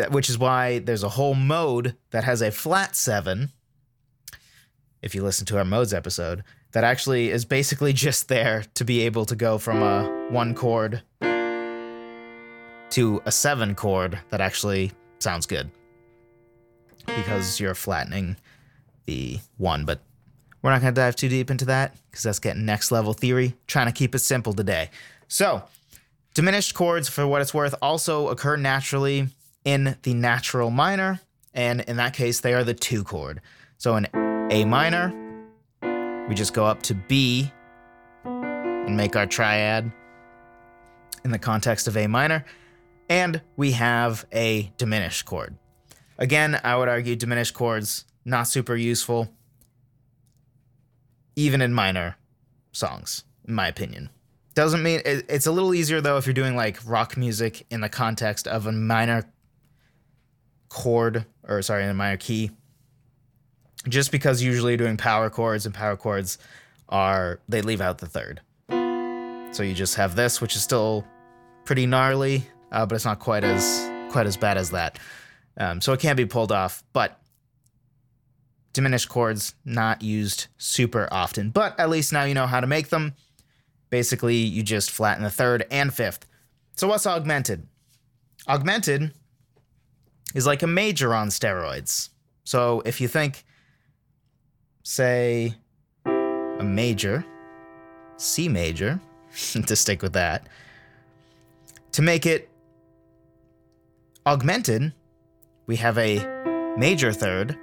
[0.09, 3.51] which is why there's a whole mode that has a flat seven.
[5.01, 9.01] If you listen to our modes episode, that actually is basically just there to be
[9.01, 11.03] able to go from a one chord
[12.95, 15.69] to a seven chord that actually sounds good
[17.05, 18.37] because you're flattening
[19.05, 19.99] the one, but
[20.61, 23.53] we're not going to dive too deep into that because that's getting next level theory.
[23.67, 24.91] Trying to keep it simple today.
[25.27, 25.63] So,
[26.35, 29.27] diminished chords, for what it's worth, also occur naturally
[29.65, 31.19] in the natural minor,
[31.53, 33.41] and in that case, they are the two chord.
[33.77, 34.07] So, in
[34.51, 35.13] A minor,
[36.29, 37.51] we just go up to B
[38.23, 39.91] and make our triad
[41.25, 42.45] in the context of A minor,
[43.09, 45.55] and we have a diminished chord.
[46.17, 49.29] Again, I would argue diminished chords not super useful,
[51.35, 52.17] even in minor
[52.71, 54.09] songs, in my opinion.
[54.53, 57.81] Doesn't mean it, it's a little easier though if you're doing like rock music in
[57.81, 59.29] the context of a minor
[60.69, 62.51] chord, or sorry, in a minor key.
[63.87, 66.37] Just because usually you're doing power chords and power chords
[66.89, 68.41] are, they leave out the third.
[69.53, 71.05] So you just have this, which is still
[71.65, 74.99] pretty gnarly, uh, but it's not quite as quite as bad as that.
[75.57, 77.19] Um, so it can be pulled off, but
[78.73, 82.89] diminished chords not used super often, but at least now you know how to make
[82.89, 83.13] them.
[83.89, 86.25] Basically, you just flatten the third and fifth.
[86.75, 87.67] So what's augmented?
[88.47, 89.13] Augmented
[90.33, 92.09] is like a major on steroids.
[92.43, 93.45] So if you think,
[94.83, 95.55] say,
[96.05, 97.25] a major,
[98.17, 98.99] C major,
[99.65, 100.47] to stick with that,
[101.93, 102.49] to make it
[104.25, 104.93] augmented,
[105.67, 107.57] we have a major third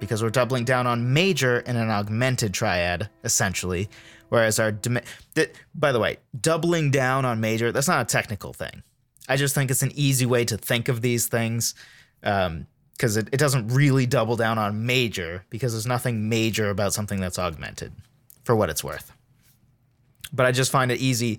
[0.00, 3.88] because we're doubling down on major in an augmented triad, essentially.
[4.30, 8.82] Whereas our, th- by the way, doubling down on major, that's not a technical thing.
[9.28, 11.74] I just think it's an easy way to think of these things
[12.20, 12.66] because um,
[12.98, 17.38] it, it doesn't really double down on major because there's nothing major about something that's
[17.38, 17.92] augmented
[18.42, 19.12] for what it's worth.
[20.32, 21.38] But I just find it easy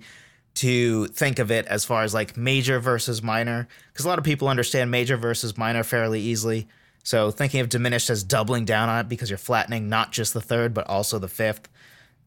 [0.55, 4.23] to think of it as far as like major versus minor because a lot of
[4.23, 6.67] people understand major versus minor fairly easily.
[7.03, 10.41] So thinking of diminished as doubling down on it because you're flattening not just the
[10.41, 11.67] third but also the fifth.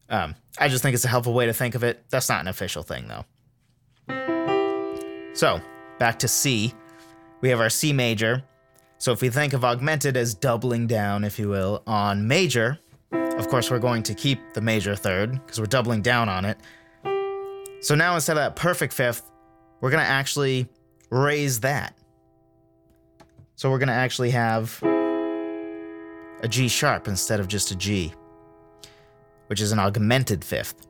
[0.09, 2.03] Um, I just think it's a helpful way to think of it.
[2.09, 3.25] That's not an official thing though.
[5.33, 5.61] So
[5.99, 6.73] back to C,
[7.41, 8.43] we have our C major.
[8.97, 12.79] So if we think of augmented as doubling down, if you will, on major,
[13.11, 16.57] of course we're going to keep the major third because we're doubling down on it.
[17.79, 19.29] So now instead of that perfect fifth,
[19.81, 20.67] we're going to actually
[21.09, 21.95] raise that.
[23.55, 28.13] So we're going to actually have a G sharp instead of just a G,
[29.47, 30.87] which is an augmented fifth.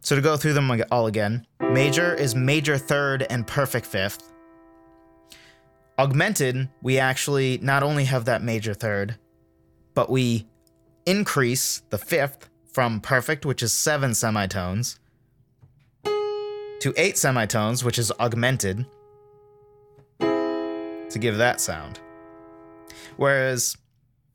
[0.00, 4.32] So to go through them all again, major is major third and perfect fifth.
[5.98, 9.16] Augmented, we actually not only have that major third,
[9.94, 10.46] but we
[11.06, 14.98] increase the fifth from perfect, which is seven semitones,
[16.80, 18.86] to eight semitones, which is augmented,
[20.20, 22.00] to give that sound.
[23.16, 23.76] Whereas,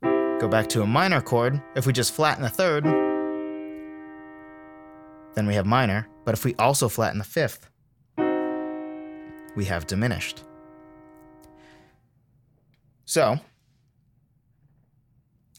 [0.02, 2.84] go back to a minor chord, if we just flatten the third,
[5.34, 7.68] then we have minor, but if we also flatten the fifth,
[9.56, 10.42] we have diminished.
[13.04, 13.38] So,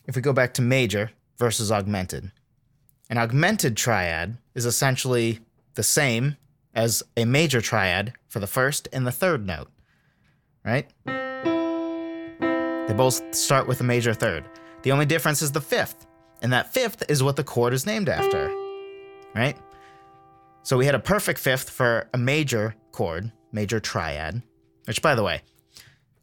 [0.08, 2.32] if we go back to major versus augmented,
[3.10, 5.40] an augmented triad is essentially
[5.76, 6.36] the same
[6.74, 9.70] as a major triad for the first and the third note,
[10.66, 10.90] right?
[11.06, 14.46] They both start with a major third.
[14.82, 16.06] The only difference is the fifth,
[16.42, 18.54] and that fifth is what the chord is named after,
[19.36, 19.58] right?
[20.64, 24.42] So we had a perfect fifth for a major chord, major triad,
[24.86, 25.42] which, by the way,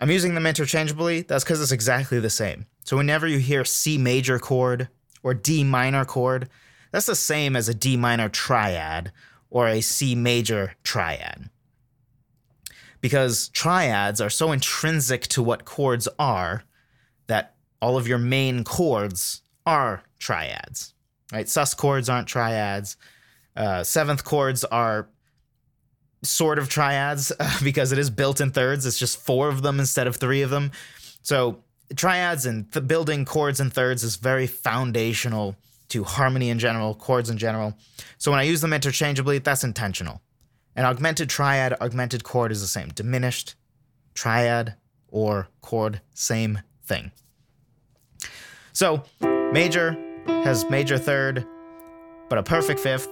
[0.01, 1.23] I'm using them interchangeably.
[1.23, 2.67] That's because it's exactly the same.
[2.85, 4.89] So whenever you hear C major chord
[5.23, 6.49] or D minor chord,
[6.91, 9.13] that's the same as a D minor triad
[9.51, 11.51] or a C major triad.
[13.01, 16.65] Because triads are so intrinsic to what chords are
[17.27, 20.95] that all of your main chords are triads,
[21.33, 21.49] right?
[21.49, 22.97] Sus chords aren't triads.
[23.57, 25.09] Uh, seventh chords are
[26.23, 27.33] sort of triads
[27.65, 28.87] because it is built in thirds.
[28.87, 30.71] It's just four of them instead of three of them.
[31.23, 31.63] So
[31.97, 35.57] triads and th- building chords and thirds is very foundational
[35.91, 37.75] to harmony in general, chords in general.
[38.19, 40.21] So when I use them interchangeably, that's intentional.
[40.77, 42.89] An augmented triad, augmented chord is the same.
[42.89, 43.55] Diminished
[44.15, 44.75] triad
[45.09, 47.11] or chord, same thing.
[48.73, 49.03] So
[49.53, 51.47] major has major third,
[52.29, 53.09] but a perfect fifth.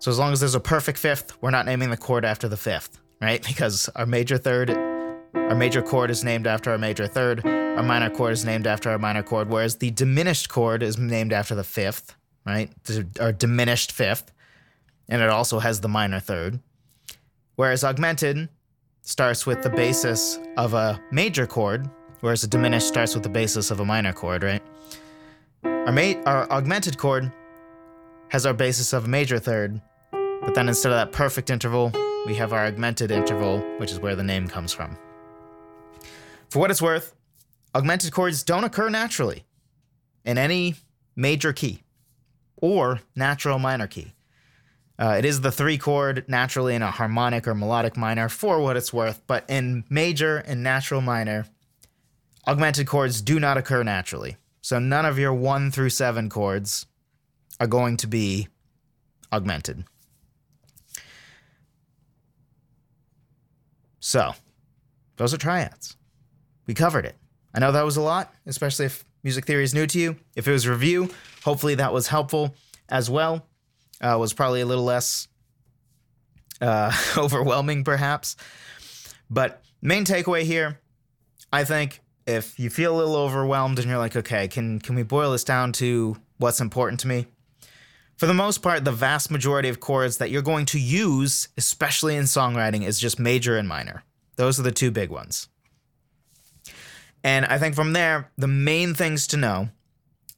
[0.00, 2.56] So as long as there's a perfect fifth, we're not naming the chord after the
[2.56, 3.42] fifth, right?
[3.46, 4.70] Because our major third,
[5.34, 8.90] our major chord is named after our major third, our minor chord is named after
[8.90, 12.14] our minor chord, whereas the diminished chord is named after the fifth,
[12.46, 12.70] right?
[13.20, 14.32] Our diminished fifth,
[15.08, 16.60] and it also has the minor third.
[17.56, 18.48] Whereas augmented
[19.02, 23.70] starts with the basis of a major chord, whereas a diminished starts with the basis
[23.70, 24.62] of a minor chord, right?
[25.62, 27.30] Our, ma- our augmented chord
[28.28, 31.92] has our basis of a major third, but then instead of that perfect interval,
[32.26, 34.96] we have our augmented interval, which is where the name comes from.
[36.54, 37.16] For what it's worth,
[37.74, 39.42] augmented chords don't occur naturally
[40.24, 40.76] in any
[41.16, 41.82] major key
[42.54, 44.14] or natural minor key.
[44.96, 48.76] Uh, it is the three chord naturally in a harmonic or melodic minor for what
[48.76, 51.46] it's worth, but in major and natural minor,
[52.46, 54.36] augmented chords do not occur naturally.
[54.62, 56.86] So none of your one through seven chords
[57.58, 58.46] are going to be
[59.32, 59.82] augmented.
[63.98, 64.34] So,
[65.16, 65.96] those are triads.
[66.66, 67.16] We covered it.
[67.54, 70.16] I know that was a lot, especially if music theory is new to you.
[70.34, 71.10] If it was review,
[71.44, 72.54] hopefully that was helpful
[72.88, 73.46] as well.
[74.00, 75.28] Uh, was probably a little less
[76.60, 78.36] uh, overwhelming, perhaps.
[79.30, 80.80] But main takeaway here,
[81.52, 85.02] I think if you feel a little overwhelmed and you're like, okay, can can we
[85.02, 87.26] boil this down to what's important to me?
[88.16, 92.16] For the most part, the vast majority of chords that you're going to use, especially
[92.16, 94.04] in songwriting, is just major and minor.
[94.36, 95.48] Those are the two big ones.
[97.24, 99.70] And I think from there, the main things to know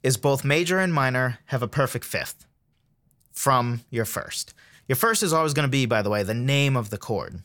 [0.05, 2.47] is both major and minor have a perfect fifth
[3.33, 4.55] from your first.
[4.89, 7.43] Your first is always going to be, by the way, the name of the chord.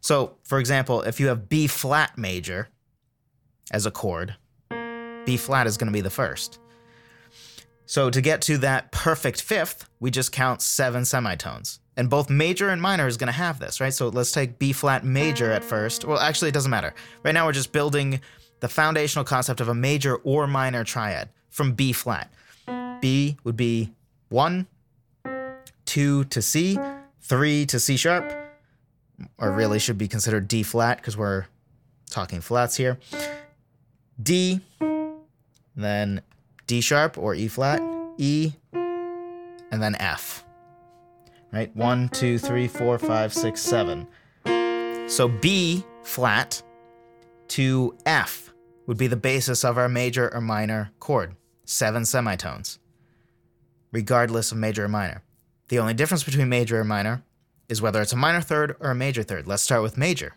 [0.00, 2.68] So, for example, if you have B flat major
[3.70, 4.36] as a chord,
[5.24, 6.58] B flat is going to be the first.
[7.86, 11.80] So to get to that perfect fifth, we just count seven semitones.
[11.98, 13.92] And both major and minor is going to have this, right?
[13.92, 16.04] So let's take B flat major at first.
[16.04, 16.94] Well, actually, it doesn't matter.
[17.24, 18.20] Right now, we're just building
[18.60, 22.32] the foundational concept of a major or minor triad from B flat.
[23.00, 23.90] B would be
[24.28, 24.68] one,
[25.86, 26.78] two to C,
[27.20, 28.32] three to C sharp,
[29.36, 31.46] or really should be considered D flat because we're
[32.08, 32.98] talking flats here.
[34.22, 34.60] D,
[35.74, 36.22] then
[36.68, 37.82] D sharp or E flat,
[38.18, 40.44] E, and then F.
[41.52, 41.74] Right?
[41.74, 44.06] One, two, three, four, five, six, seven.
[45.08, 46.62] So B flat
[47.48, 48.52] to F
[48.86, 51.34] would be the basis of our major or minor chord,
[51.64, 52.78] seven semitones,
[53.92, 55.22] regardless of major or minor.
[55.68, 57.22] The only difference between major and minor
[57.68, 59.46] is whether it's a minor third or a major third.
[59.46, 60.34] Let's start with major.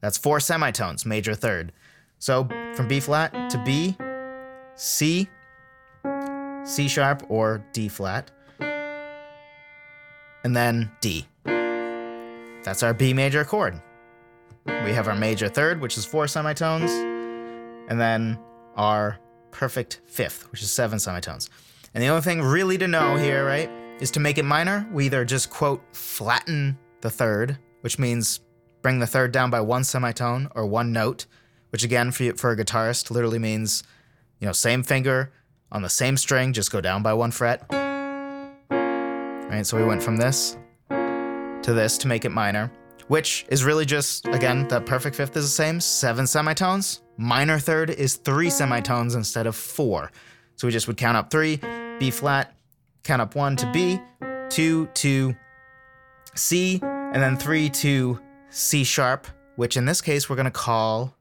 [0.00, 1.72] That's four semitones, major third.
[2.18, 3.96] So from B flat to B,
[4.74, 5.28] C,
[6.64, 8.30] C sharp or D flat,
[10.46, 11.26] and then D.
[12.62, 13.82] That's our B major chord.
[14.64, 16.88] We have our major third, which is four semitones,
[17.90, 18.38] and then
[18.76, 19.18] our
[19.50, 21.50] perfect fifth, which is seven semitones.
[21.94, 23.68] And the only thing really to know here, right,
[23.98, 28.38] is to make it minor, we either just quote flatten the third, which means
[28.82, 31.26] bring the third down by one semitone or one note,
[31.70, 33.82] which again for for a guitarist literally means,
[34.38, 35.32] you know, same finger
[35.72, 37.68] on the same string, just go down by one fret.
[39.48, 39.66] Right?
[39.66, 40.56] So we went from this
[40.88, 42.70] to this to make it minor,
[43.08, 47.02] which is really just again the perfect fifth is the same, seven semitones.
[47.16, 50.10] Minor third is three semitones instead of four.
[50.56, 51.60] So we just would count up three,
[51.98, 52.54] B flat,
[53.04, 54.00] count up one to B,
[54.48, 55.34] two to
[56.34, 58.20] C, and then three to
[58.50, 59.26] C sharp,
[59.56, 61.14] which in this case we're to call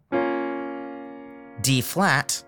[1.62, 2.44] D flat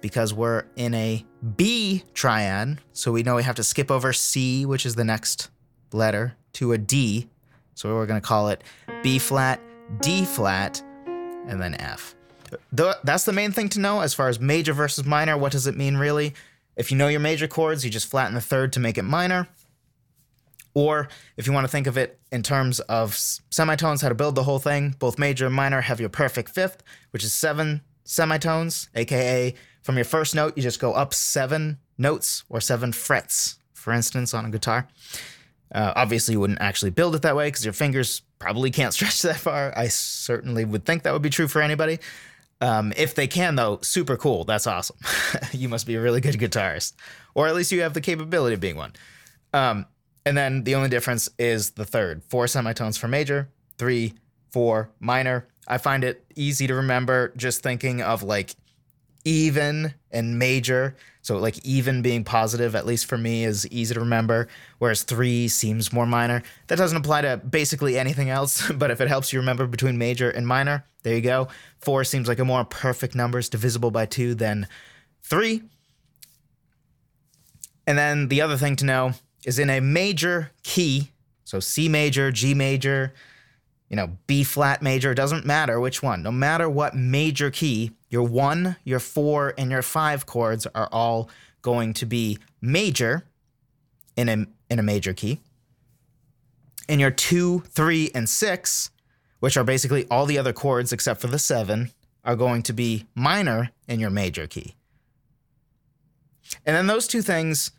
[0.00, 1.24] because we're in a
[1.56, 2.78] B triad.
[2.92, 5.48] So we know we have to skip over C, which is the next
[5.92, 7.28] letter, to a D.
[7.74, 8.62] So we're going to call it
[9.02, 9.60] B flat,
[10.00, 12.14] D flat, and then F.
[12.72, 15.38] That's the main thing to know as far as major versus minor.
[15.38, 16.34] What does it mean really?
[16.76, 19.48] If you know your major chords, you just flatten the third to make it minor.
[20.74, 24.34] Or if you want to think of it in terms of semitones, how to build
[24.34, 28.88] the whole thing, both major and minor have your perfect fifth, which is seven semitones,
[28.94, 33.92] aka from your first note, you just go up seven notes or seven frets, for
[33.92, 34.88] instance, on a guitar.
[35.72, 39.22] Uh, obviously, you wouldn't actually build it that way because your fingers probably can't stretch
[39.22, 39.72] that far.
[39.76, 41.98] I certainly would think that would be true for anybody.
[42.60, 44.44] Um, if they can, though, super cool.
[44.44, 44.96] That's awesome.
[45.52, 46.94] you must be a really good guitarist,
[47.34, 48.92] or at least you have the capability of being one.
[49.54, 49.86] Um,
[50.26, 54.14] and then the only difference is the third four semitones for major, three,
[54.50, 55.48] for minor.
[55.66, 58.54] I find it easy to remember just thinking of like
[59.24, 60.96] even and major.
[61.22, 64.48] So, like, even being positive, at least for me, is easy to remember,
[64.78, 66.42] whereas three seems more minor.
[66.68, 70.30] That doesn't apply to basically anything else, but if it helps you remember between major
[70.30, 71.48] and minor, there you go.
[71.78, 74.66] Four seems like a more perfect number, it's divisible by two than
[75.22, 75.62] three.
[77.86, 79.12] And then the other thing to know
[79.44, 81.10] is in a major key,
[81.44, 83.12] so C major, G major,
[83.88, 86.22] you know, B flat major, doesn't matter which one.
[86.22, 91.30] No matter what major key, your one, your four, and your five chords are all
[91.62, 93.24] going to be major
[94.16, 95.40] in a, in a major key.
[96.88, 98.90] And your two, three, and six,
[99.38, 101.92] which are basically all the other chords except for the seven,
[102.24, 104.74] are going to be minor in your major key.
[106.66, 107.70] And then those two things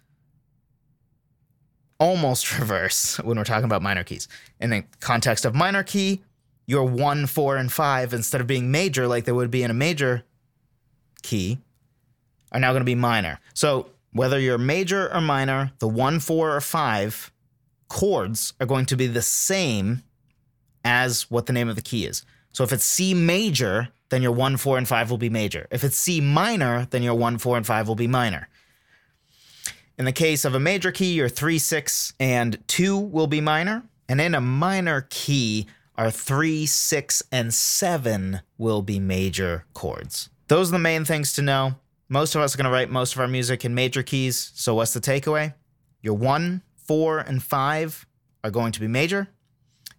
[2.00, 4.28] almost reverse when we're talking about minor keys.
[4.60, 6.22] In the context of minor key,
[6.66, 9.76] your one, four, and five, instead of being major like they would be in a
[9.76, 10.24] major
[11.22, 11.60] key,
[12.52, 13.40] are now going to be minor.
[13.54, 17.32] So whether you're major or minor, the one, four, or five
[17.88, 20.04] chords are going to be the same
[20.84, 22.26] as what the name of the key is.
[22.54, 25.68] So if it's C major, then your one, four, and five will be major.
[25.72, 28.50] If it's C minor, then your one, four, and five will be minor.
[29.98, 33.84] In the case of a major key, your 3, 6, and 2 will be minor.
[34.10, 35.68] And in a minor key,
[36.02, 40.32] our 3, 6, and 7 will be major chords.
[40.48, 41.76] Those are the main things to know.
[42.10, 44.52] Most of us are going to write most of our music in major keys.
[44.56, 45.54] So, what's the takeaway?
[46.02, 48.08] Your 1, 4, and 5
[48.44, 49.28] are going to be major.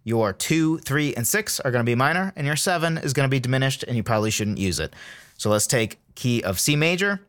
[0.03, 2.33] Your 2, 3, and 6 are going to be minor.
[2.35, 4.93] And your 7 is going to be diminished, and you probably shouldn't use it.
[5.37, 7.21] So, let's take key of C major,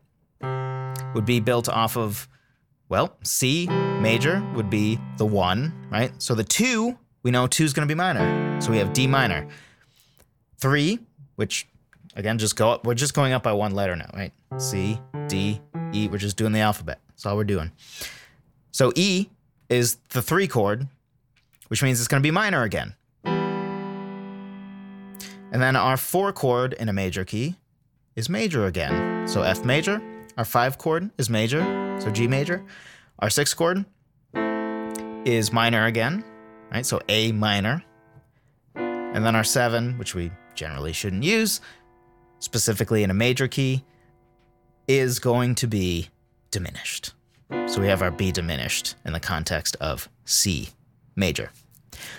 [1.13, 2.27] would be built off of
[2.87, 6.11] well, C major would be the one, right?
[6.21, 8.61] So the two, we know two is going to be minor.
[8.61, 9.47] So we have D minor.
[10.59, 10.99] Three,
[11.35, 11.67] which
[12.15, 12.85] again, just go up.
[12.85, 14.31] We're just going up by one letter now, right?
[14.57, 15.59] C, D,
[15.91, 16.07] E.
[16.07, 16.99] We're just doing the alphabet.
[17.09, 17.71] That's all we're doing.
[18.71, 19.25] So E
[19.69, 20.87] is the three chord,
[21.69, 22.93] which means it's going to be minor again.
[25.51, 27.55] And then our four chord in a major key
[28.15, 29.27] is major again.
[29.27, 29.99] So F major,
[30.37, 31.63] our five chord is major,
[31.99, 32.63] so G major.
[33.17, 33.83] Our six chord
[35.25, 36.23] is minor again,
[36.71, 36.85] right?
[36.85, 37.83] So A minor.
[38.75, 41.61] And then our seven, which we generally shouldn't use,
[42.39, 43.83] specifically in a major key,
[44.87, 46.09] is going to be
[46.51, 47.13] diminished.
[47.67, 50.69] So we have our B diminished in the context of C
[51.15, 51.51] major.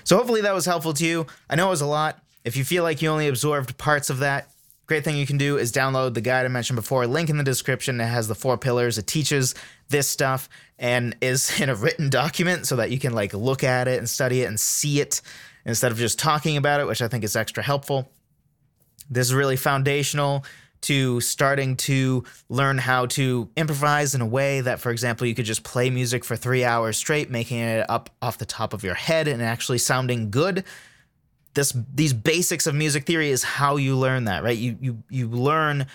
[0.04, 1.26] So hopefully that was helpful to you.
[1.50, 2.22] I know it was a lot.
[2.44, 4.50] If you feel like you only absorbed parts of that,
[4.86, 7.08] Great thing you can do is download the guide I mentioned before.
[7.08, 8.00] Link in the description.
[8.00, 8.98] It has the four pillars.
[8.98, 9.54] It teaches
[9.88, 13.88] this stuff and is in a written document so that you can like look at
[13.88, 15.20] it and study it and see it
[15.64, 18.08] instead of just talking about it, which I think is extra helpful.
[19.10, 20.44] This is really foundational
[20.82, 25.44] to starting to learn how to improvise in a way that, for example, you could
[25.44, 28.94] just play music for three hours straight, making it up off the top of your
[28.94, 30.64] head and actually sounding good
[31.56, 34.56] this these basics of music theory is how you learn that, right?
[34.56, 35.86] You you you learn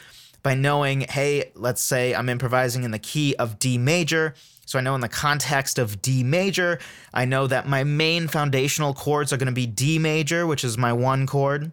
[0.44, 4.34] by knowing, hey, let's say I'm improvising in the key of D major.
[4.66, 6.80] So I know in the context of D major,
[7.14, 10.78] I know that my main foundational chords are going to be D major, which is
[10.78, 11.72] my one chord.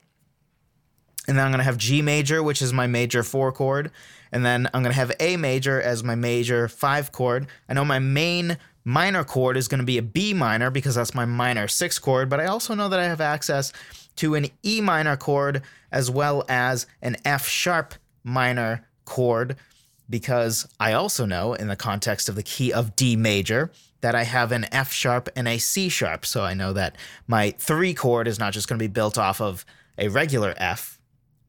[1.26, 3.91] And then I'm going to have G major, which is my major four chord.
[4.32, 7.47] And then I'm going to have A major as my major five chord.
[7.68, 8.59] I know my main
[8.89, 12.30] minor chord is going to be a B minor because that's my minor six chord,
[12.30, 13.70] but I also know that I have access
[14.16, 15.62] to an E minor chord
[15.93, 19.57] as well as an F sharp minor chord
[20.09, 23.70] because I also know in the context of the key of D major
[24.01, 26.24] that I have an F sharp and a C sharp.
[26.24, 29.43] So I know that my three chord is not just going to be built off
[29.43, 29.66] of
[29.99, 30.99] a regular F,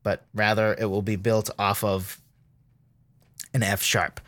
[0.03, 2.19] but rather it will be built off of
[3.53, 4.19] an F sharp.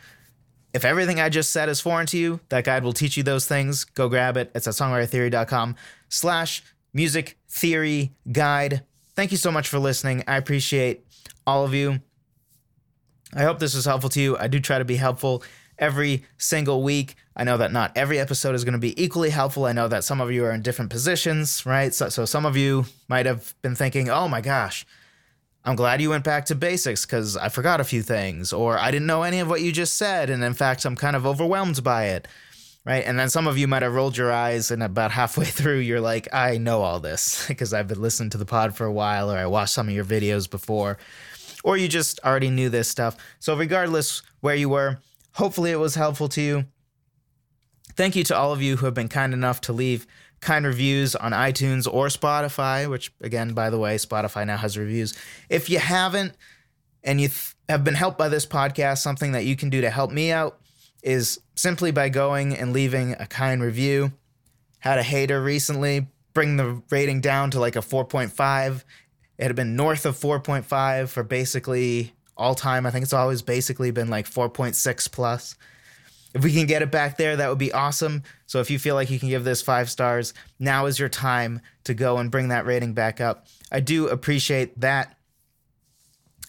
[0.74, 3.46] If everything I just said is foreign to you, that guide will teach you those
[3.46, 3.84] things.
[3.84, 4.50] Go grab it.
[4.54, 5.76] It's at songwritertheory.com
[6.08, 6.62] slash
[6.94, 8.82] music theory guide.
[9.14, 10.24] Thank you so much for listening.
[10.26, 11.04] I appreciate
[11.46, 12.00] all of you.
[13.34, 14.36] I hope this was helpful to you.
[14.38, 15.42] I do try to be helpful
[15.78, 17.16] every single week.
[17.36, 19.64] I know that not every episode is going to be equally helpful.
[19.64, 21.92] I know that some of you are in different positions, right?
[21.92, 24.86] So, so some of you might have been thinking, oh my gosh,
[25.64, 28.90] I'm glad you went back to basics because I forgot a few things, or I
[28.90, 30.28] didn't know any of what you just said.
[30.28, 32.26] And in fact, I'm kind of overwhelmed by it.
[32.84, 33.04] Right.
[33.06, 36.00] And then some of you might have rolled your eyes, and about halfway through, you're
[36.00, 39.30] like, I know all this because I've been listening to the pod for a while,
[39.30, 40.98] or I watched some of your videos before,
[41.62, 43.16] or you just already knew this stuff.
[43.38, 44.98] So, regardless where you were,
[45.34, 46.64] hopefully it was helpful to you.
[47.94, 50.06] Thank you to all of you who have been kind enough to leave
[50.42, 55.16] kind reviews on iTunes or Spotify, which, again, by the way, Spotify now has reviews.
[55.48, 56.34] If you haven't
[57.02, 59.88] and you th- have been helped by this podcast, something that you can do to
[59.88, 60.58] help me out
[61.02, 64.12] is simply by going and leaving a kind review.
[64.80, 68.84] Had a hater recently bring the rating down to like a 4.5.
[69.38, 72.86] It had been north of 4.5 for basically all time.
[72.86, 75.56] I think it's always basically been like 4.6 plus.
[76.34, 78.22] If we can get it back there, that would be awesome.
[78.46, 81.60] So if you feel like you can give this five stars, now is your time
[81.84, 83.46] to go and bring that rating back up.
[83.70, 85.16] I do appreciate that.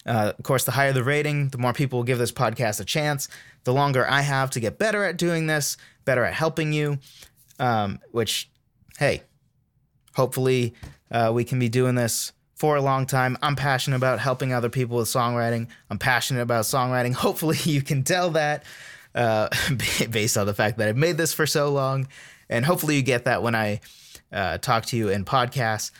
[0.06, 2.84] Uh, of course, the higher the rating, the more people will give this podcast a
[2.84, 3.28] chance.
[3.64, 6.98] The longer I have to get better at doing this, better at helping you,
[7.58, 8.50] um, which,
[8.98, 9.22] hey,
[10.14, 10.74] hopefully
[11.10, 13.36] uh, we can be doing this for a long time.
[13.42, 15.68] I'm passionate about helping other people with songwriting.
[15.90, 17.12] I'm passionate about songwriting.
[17.24, 18.64] Hopefully, you can tell that
[19.14, 19.48] uh,
[20.10, 22.08] based on the fact that I've made this for so long.
[22.48, 23.80] And hopefully you get that when I
[24.32, 25.90] uh, talk to you in podcasts.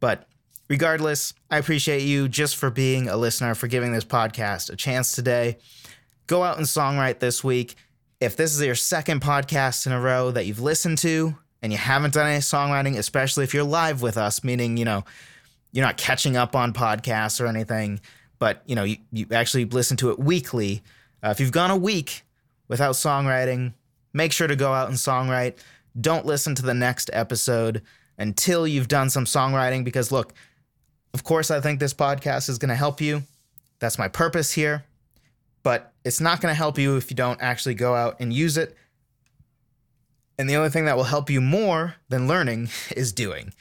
[0.00, 0.28] But
[0.68, 5.12] regardless, I appreciate you just for being a listener, for giving this podcast a chance
[5.12, 5.58] today.
[6.26, 7.74] Go out and songwrite this week.
[8.20, 11.78] If this is your second podcast in a row that you've listened to and you
[11.78, 15.04] haven't done any songwriting, especially if you're live with us, meaning, you know,
[15.72, 18.00] you're not catching up on podcasts or anything,
[18.38, 20.82] but, you know, you, you actually listen to it weekly.
[21.22, 22.24] Uh, if you've gone a week
[22.68, 23.72] without songwriting,
[24.12, 25.58] make sure to go out and songwrite.
[26.00, 27.82] Don't listen to the next episode
[28.18, 30.34] until you've done some songwriting because, look,
[31.14, 33.22] of course, I think this podcast is going to help you.
[33.78, 34.84] That's my purpose here.
[35.62, 38.56] But it's not going to help you if you don't actually go out and use
[38.56, 38.76] it.
[40.38, 43.52] And the only thing that will help you more than learning is doing.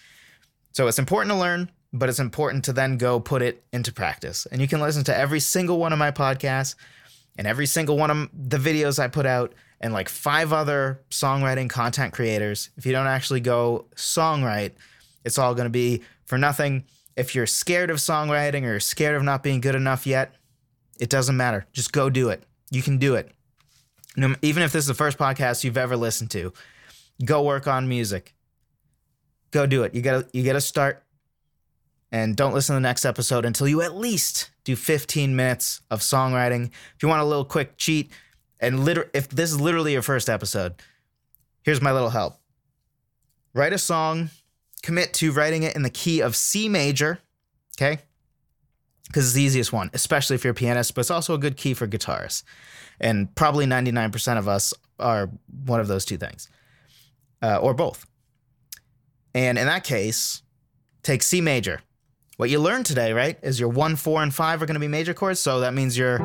[0.71, 4.45] So it's important to learn, but it's important to then go put it into practice.
[4.51, 6.75] And you can listen to every single one of my podcasts
[7.37, 11.69] and every single one of the videos I put out and like five other songwriting
[11.69, 14.71] content creators, if you don't actually go songwrite,
[15.23, 16.85] it's all going to be for nothing.
[17.15, 20.35] If you're scared of songwriting or scared of not being good enough yet,
[20.99, 21.65] it doesn't matter.
[21.73, 22.43] Just go do it.
[22.71, 23.31] You can do it.
[24.41, 26.53] even if this is the first podcast you've ever listened to,
[27.23, 28.33] go work on music.
[29.51, 29.93] Go do it.
[29.93, 31.03] You got to you got to start
[32.11, 36.01] and don't listen to the next episode until you at least do 15 minutes of
[36.01, 36.67] songwriting.
[36.95, 38.11] If you want a little quick cheat,
[38.59, 40.75] and liter- if this is literally your first episode,
[41.63, 42.39] here's my little help.
[43.53, 44.29] Write a song,
[44.83, 47.19] commit to writing it in the key of C major,
[47.77, 48.01] okay?
[49.07, 51.57] Because it's the easiest one, especially if you're a pianist, but it's also a good
[51.57, 52.43] key for guitarists.
[52.99, 55.29] And probably 99% of us are
[55.65, 56.49] one of those two things,
[57.41, 58.05] uh, or both.
[59.33, 60.41] And in that case,
[61.03, 61.81] take C major
[62.37, 64.87] what you learned today, right, is your one, four, and five are going to be
[64.87, 65.39] major chords.
[65.39, 66.19] So that means your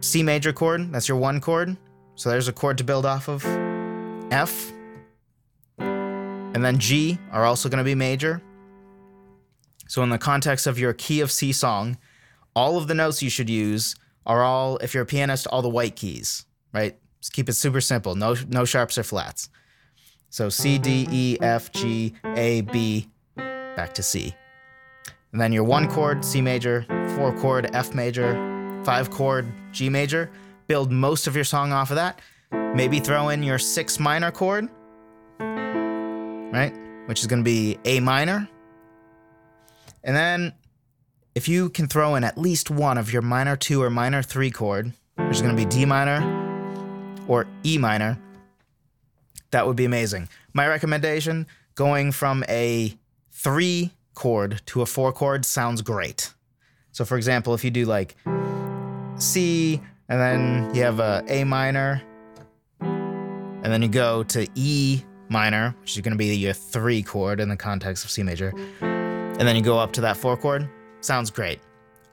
[0.00, 1.76] C major chord, that's your one chord.
[2.14, 3.44] So there's a chord to build off of.
[4.30, 4.72] F.
[5.78, 8.42] And then G are also going to be major.
[9.88, 11.98] So, in the context of your key of C song,
[12.54, 13.94] all of the notes you should use
[14.24, 16.96] are all, if you're a pianist, all the white keys, right?
[17.20, 18.14] Just keep it super simple.
[18.14, 19.50] No, no sharps or flats.
[20.30, 23.08] So C, D, E, F, G, A, B,
[23.76, 24.34] back to C.
[25.32, 26.84] and then your one chord C major,
[27.16, 28.34] four chord F major,
[28.84, 30.30] five chord G major.
[30.66, 32.20] Build most of your song off of that.
[32.74, 34.68] Maybe throw in your six minor chord,
[35.38, 36.72] right?
[37.06, 38.48] Which is going to be A minor.
[40.04, 40.52] And then
[41.34, 44.50] if you can throw in at least one of your minor two or minor three
[44.50, 46.20] chord, which is going to be D minor
[47.26, 48.18] or E minor,
[49.50, 50.28] that would be amazing.
[50.52, 52.96] My recommendation going from a
[53.42, 56.32] three chord to a four chord sounds great.
[56.92, 58.14] So, for example, if you do like
[59.16, 62.02] C and then you have a A minor,
[62.80, 67.40] and then you go to E minor, which is going to be your three chord
[67.40, 70.68] in the context of C major, and then you go up to that four chord,
[71.00, 71.58] sounds great.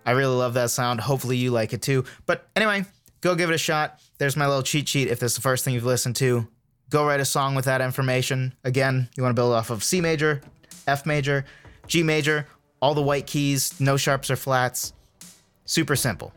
[0.06, 1.00] I really love that sound.
[1.02, 2.06] Hopefully, you like it too.
[2.26, 2.86] But anyway,
[3.22, 4.00] go give it a shot.
[4.18, 6.48] There's my little cheat sheet if this is the first thing you've listened to.
[6.90, 8.56] Go write a song with that information.
[8.64, 10.42] Again, you want to build off of C major,
[10.90, 11.46] F major,
[11.88, 12.48] G major,
[12.82, 14.94] all the white keys, no sharps or flats.
[15.66, 16.34] Super simple.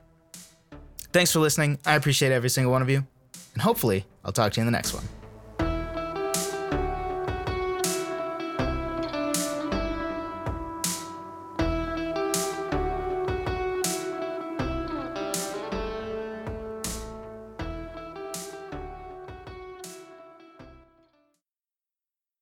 [1.13, 1.79] Thanks for listening.
[1.85, 3.07] I appreciate every single one of you.
[3.55, 5.05] And hopefully, I'll talk to you in the next one.